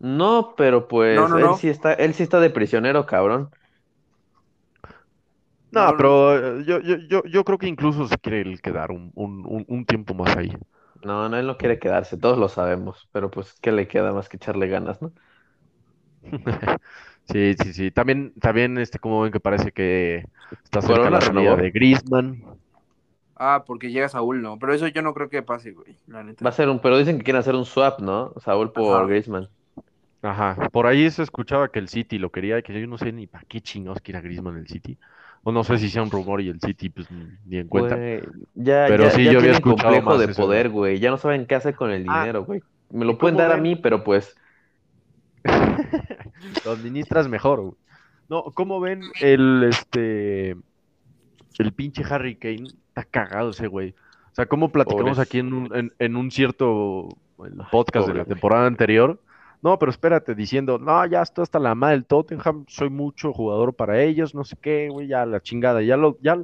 [0.00, 1.56] No, pero pues No, no, él no.
[1.56, 3.50] sí está, él sí está de prisionero, cabrón.
[5.70, 9.10] No, pero eh, yo, yo, yo, yo creo que incluso se quiere él quedar un,
[9.14, 10.50] un, un, un tiempo más ahí.
[11.04, 14.28] No, no, él no quiere quedarse, todos lo sabemos, pero pues, ¿qué le queda más
[14.28, 15.12] que echarle ganas, no?
[17.28, 17.90] Sí, sí, sí.
[17.90, 20.24] También, también, este, como ven que parece que
[20.64, 21.56] está cerca la renovó.
[21.56, 22.42] de Griezmann.
[23.36, 24.58] Ah, porque llega Saúl, no.
[24.58, 25.96] Pero eso yo no creo que pase, güey.
[26.06, 26.44] La neta.
[26.44, 28.34] Va a ser un, pero dicen que quieren hacer un swap, ¿no?
[28.40, 29.06] Saúl por Ajá.
[29.06, 29.48] Griezmann.
[30.22, 30.56] Ajá.
[30.70, 33.26] Por ahí se escuchaba que el City lo quería, y que yo no sé ni
[33.26, 34.96] para qué chingados quiera Griezmann el City.
[35.42, 37.96] O no sé si sea un rumor y el City, pues, ni en cuenta.
[37.96, 38.20] Güey,
[38.54, 41.00] ya, Pero ya, sí, ya yo había escuchado complejo más de eso, poder, güey.
[41.00, 42.62] Ya no saben qué hacer con el Ah, dinero, güey.
[42.90, 44.36] Me ¿y lo pueden dar a mí, pero pues,
[46.64, 47.74] Lo administras mejor, güey.
[48.28, 50.56] No, ¿cómo ven el, este,
[51.58, 52.68] el pinche Harry Kane?
[52.88, 53.94] Está cagado ese güey.
[54.30, 57.08] O sea, ¿cómo platicamos aquí en un, en, en un cierto
[57.70, 58.34] podcast de la güey.
[58.34, 59.20] temporada anterior?
[59.62, 63.74] No, pero espérate, diciendo, no, ya estoy hasta la madre del Tottenham, soy mucho jugador
[63.74, 66.36] para ellos, no sé qué, güey, ya la chingada, ya lo, ya,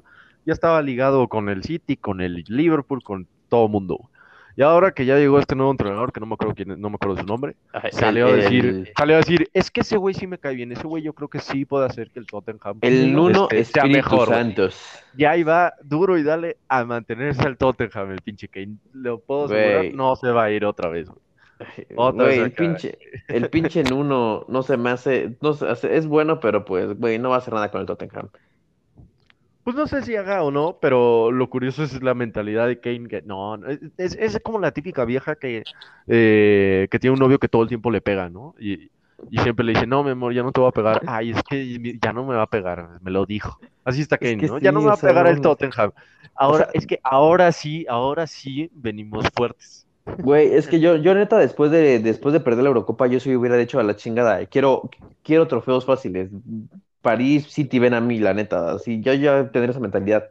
[0.47, 4.09] ya estaba ligado con el City, con el Liverpool, con todo mundo.
[4.59, 6.97] Y ahora que ya llegó este nuevo entrenador, que no me acuerdo quién, no me
[6.97, 7.55] acuerdo su nombre,
[7.93, 10.57] Salió el, a decir, el, salió a decir, es que ese güey sí me cae
[10.57, 13.75] bien, ese güey yo creo que sí puede hacer que el Tottenham el Nuno este,
[13.75, 14.27] sea mejor.
[14.27, 14.77] Santos.
[15.17, 18.79] Ya ahí va duro y dale a mantenerse al Tottenham, el pinche Kane.
[18.95, 21.07] Lo puedo asegurar, no se va a ir otra vez.
[21.09, 21.21] güey.
[21.95, 22.99] Otra Güey, vez el pinche,
[23.29, 27.21] el pinche Nuno no se me hace, no se hace- es bueno, pero pues, güey,
[27.21, 28.29] no va a hacer nada con el Tottenham.
[29.69, 33.07] Pues no sé si haga o no, pero lo curioso es la mentalidad de Kane,
[33.07, 33.55] que no,
[33.99, 35.67] es, es- como la típica vieja que,
[36.07, 38.55] eh, que tiene un novio que todo el tiempo le pega, ¿no?
[38.59, 38.91] Y,
[39.29, 41.03] y siempre le dice, no, mi amor, ya no te voy a pegar.
[41.05, 43.61] Ay, es que ya no me va a pegar, me lo dijo.
[43.85, 44.59] Así está Es Kane, que ¿no?
[44.59, 45.93] Ya no me va a sea, pegar el Tottenham.
[46.35, 49.87] Ahora, sea- es que ahora sí, ahora sí venimos fuertes.
[50.21, 53.35] Güey, es que yo, yo neta, después de, después de perder la Eurocopa, yo sí
[53.37, 54.91] hubiera dicho a la chingada, quiero,
[55.23, 56.31] quiero trofeos fáciles.
[57.03, 58.73] París, City, ven a mí, la neta.
[58.73, 60.31] Así, yo ya tendré esa mentalidad.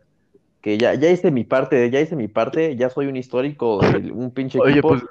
[0.62, 3.80] Que ya, ya hice mi parte, ya hice mi parte, ya soy un histórico
[4.14, 4.90] un pinche Oye, equipo.
[4.90, 5.04] pues,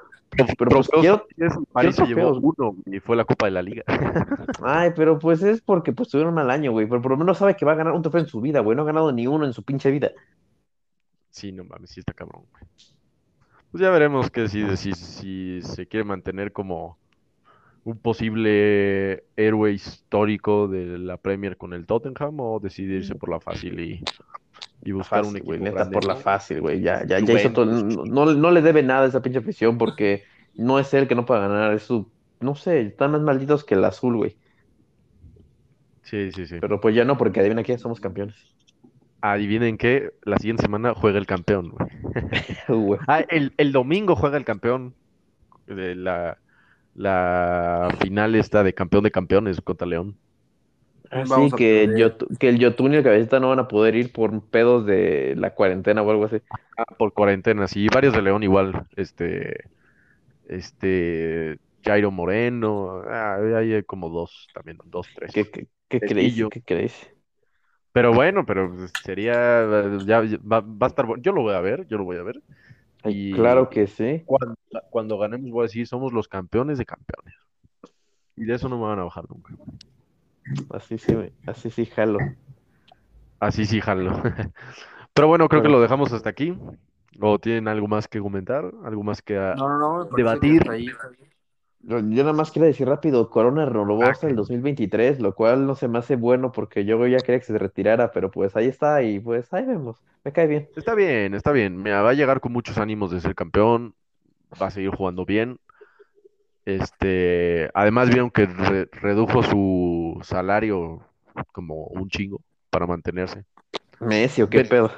[0.57, 1.25] pero pues quiero,
[1.71, 3.83] París se llevó uno y fue la Copa de la Liga.
[4.61, 6.85] Ay, pero pues es porque pues tuvieron un mal año, güey.
[6.87, 8.75] Pero por lo menos sabe que va a ganar un trofeo en su vida, güey.
[8.75, 10.11] No ha ganado ni uno en su pinche vida.
[11.31, 12.63] Sí, no mames, sí está cabrón, güey.
[13.71, 16.97] Pues ya veremos que si, si, si se quiere mantener como
[17.87, 23.79] un posible héroe histórico de la Premier con el Tottenham o decidirse por la fácil
[23.79, 24.03] y,
[24.83, 25.59] y buscar un equipo güey.
[25.61, 26.19] Neta, grande, por la ¿no?
[26.19, 26.81] fácil, güey.
[26.81, 27.65] Ya, ya, ya hizo todo.
[27.65, 31.25] No, no, le debe nada a esa pinche afición porque no es él que no
[31.25, 31.73] pueda ganar.
[31.73, 32.11] Es su.
[32.41, 34.35] No sé, están más malditos que el azul, güey.
[36.03, 36.57] Sí, sí, sí.
[36.59, 38.35] Pero pues ya no, porque adivina qué, somos campeones.
[39.21, 41.89] Adivinen qué, la siguiente semana juega el campeón, güey.
[42.67, 42.99] Güey.
[43.07, 44.93] Ah, el, el domingo juega el campeón
[45.67, 46.37] de la,
[46.97, 50.17] la final esta de campeón de campeones contra León.
[51.09, 54.41] Así Vamos a que, el Yotun y el Cabecita no van a poder ir por
[54.41, 56.37] pedos de la cuarentena o algo así.
[56.77, 59.69] Ah, por cuarentena, sí, varios de León igual, este,
[60.49, 65.31] este, Jairo Moreno, ah, ahí hay como dos también, dos, tres.
[65.31, 66.35] ¿Qué, qué, qué crees?
[66.51, 67.09] ¿Qué crees?
[67.93, 69.65] Pero bueno, pero sería,
[70.05, 72.23] ya, ya va, va a estar yo lo voy a ver, yo lo voy a
[72.23, 72.41] ver.
[73.09, 74.23] Y- Claro que sí.
[74.25, 74.55] Cuando,
[74.89, 77.33] cuando ganemos voy a decir, somos los campeones de campeones.
[78.35, 79.53] Y de eso no me van a bajar nunca.
[80.71, 81.31] Así sí, güey.
[81.45, 82.19] Así sí, jalo.
[83.39, 84.11] Así sí, jalo.
[85.13, 86.57] Pero bueno, creo que lo dejamos hasta aquí.
[87.19, 88.71] ¿O tienen algo más que comentar?
[88.85, 89.37] ¿Algo más que...
[89.37, 90.09] a- No, no, no.
[90.09, 90.69] que Debatir.
[90.69, 90.87] ahí.
[91.81, 94.41] Yo nada más quiero decir rápido, Corona renovó Ah, hasta el ¿qué?
[94.41, 98.11] 2023, lo cual no se me hace bueno porque yo ya quería que se retirara,
[98.11, 100.69] pero pues ahí está y pues ahí vemos, me cae bien.
[100.75, 101.81] Está bien, está bien.
[101.81, 103.95] Mira, va a llegar con muchos ánimos de ser campeón.
[104.61, 105.59] Va a seguir jugando bien.
[106.65, 110.99] Este, además vieron que re- redujo su salario
[111.53, 113.45] como un chingo para mantenerse.
[114.01, 114.91] Messi o qué Ven- pedo,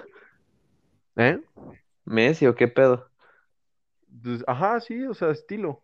[1.16, 1.40] ¿Eh?
[2.06, 3.10] Messi o qué pedo.
[4.24, 5.84] Pues, ajá, sí, o sea, estilo.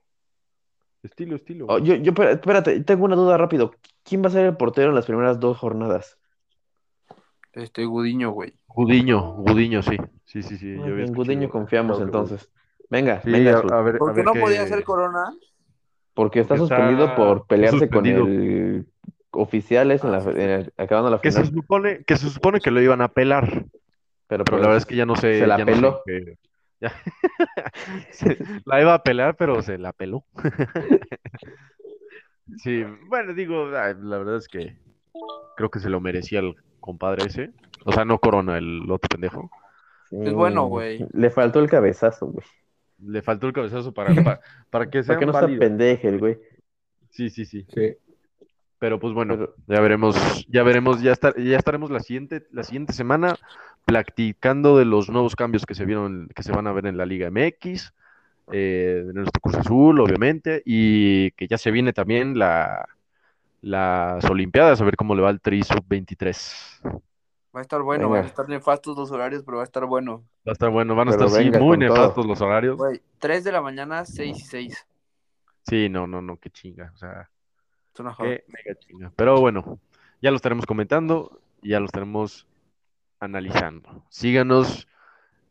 [1.05, 1.65] Estilo, estilo.
[1.69, 3.71] Oh, yo, yo, espera- espérate, tengo una duda rápido.
[4.03, 6.17] ¿Quién va a ser el portero en las primeras dos jornadas?
[7.53, 8.53] Este Gudiño, güey.
[8.67, 9.97] Gudiño, Gudiño, sí.
[10.25, 10.75] Sí, sí, sí.
[10.75, 12.49] yo bien, Gudiño confiamos entonces.
[12.89, 13.73] Venga, Sí, venga, a, Azul.
[13.73, 15.33] a ver, a ¿Por qué ver no podía ser Corona?
[16.13, 18.85] Porque está porque está- suspendido por pelearse con el
[19.31, 21.53] oficiales en Ah, la, en el- acabando la Que se final.
[21.61, 23.65] supone, que se supone que lo iban a pelar, Pero,
[24.27, 25.39] pero pues, la verdad es que ya no sé.
[25.39, 26.37] se la ya no sé
[28.11, 30.25] Se- La iba a pelar, pero se la peló.
[32.57, 34.77] Sí, bueno, digo, la verdad es que
[35.57, 37.51] creo que se lo merecía el compadre ese.
[37.85, 39.49] O sea, no Corona, el otro pendejo.
[40.11, 41.05] Es bueno, güey.
[41.13, 42.45] Le faltó el cabezazo, güey.
[42.99, 46.19] Le faltó el cabezazo para, para, para que Para sea que no sea pendeje el
[46.19, 46.37] güey.
[47.09, 47.65] Sí, sí, sí.
[47.73, 47.95] Sí.
[48.85, 52.61] Pero pues bueno, Pero- ya veremos, ya veremos, ya estar, ya estaremos la siguiente, la
[52.61, 53.35] siguiente semana
[53.83, 57.07] platicando de los nuevos cambios que se vieron, que se van a ver en la
[57.07, 57.95] Liga MX,
[58.51, 62.87] eh, de nuestro Cruz Azul, obviamente, y que ya se viene también la,
[63.61, 66.81] las Olimpiadas, a ver cómo le va el Tri Sub-23.
[66.85, 66.91] Va
[67.55, 68.17] Va a estar bueno, Venga.
[68.17, 70.23] van a estar nefastos los horarios, pero va a estar bueno.
[70.45, 71.89] a estar bueno, van a Pero estar sí, muy todo.
[71.89, 72.77] nefastos los horarios.
[72.77, 74.87] Güey, 3 de la mañana, 6 y 6.
[75.67, 77.27] Sí, no, no, no, qué chinga, o sea,
[77.95, 78.29] Es una joda.
[78.29, 79.11] qué mega chinga.
[79.15, 79.79] Pero bueno,
[80.21, 82.45] ya lo estaremos comentando, y ya lo estaremos
[83.21, 84.03] analizando.
[84.09, 84.89] Síganos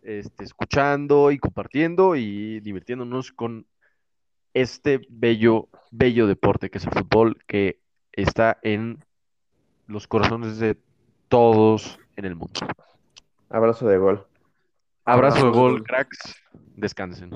[0.02, 3.66] este, escuchando y compartiendo y divirtiéndonos con
[4.52, 7.80] este bello, bello deporte que es el fútbol, que
[8.12, 9.02] está en
[9.86, 10.76] los corazones de
[11.28, 12.60] todos en el mundo.
[13.48, 14.26] Abrazo de gol.
[15.06, 15.84] Abrazo de Abrazo de gol, gol.
[15.84, 16.36] cracks.
[16.76, 17.30] Descansen.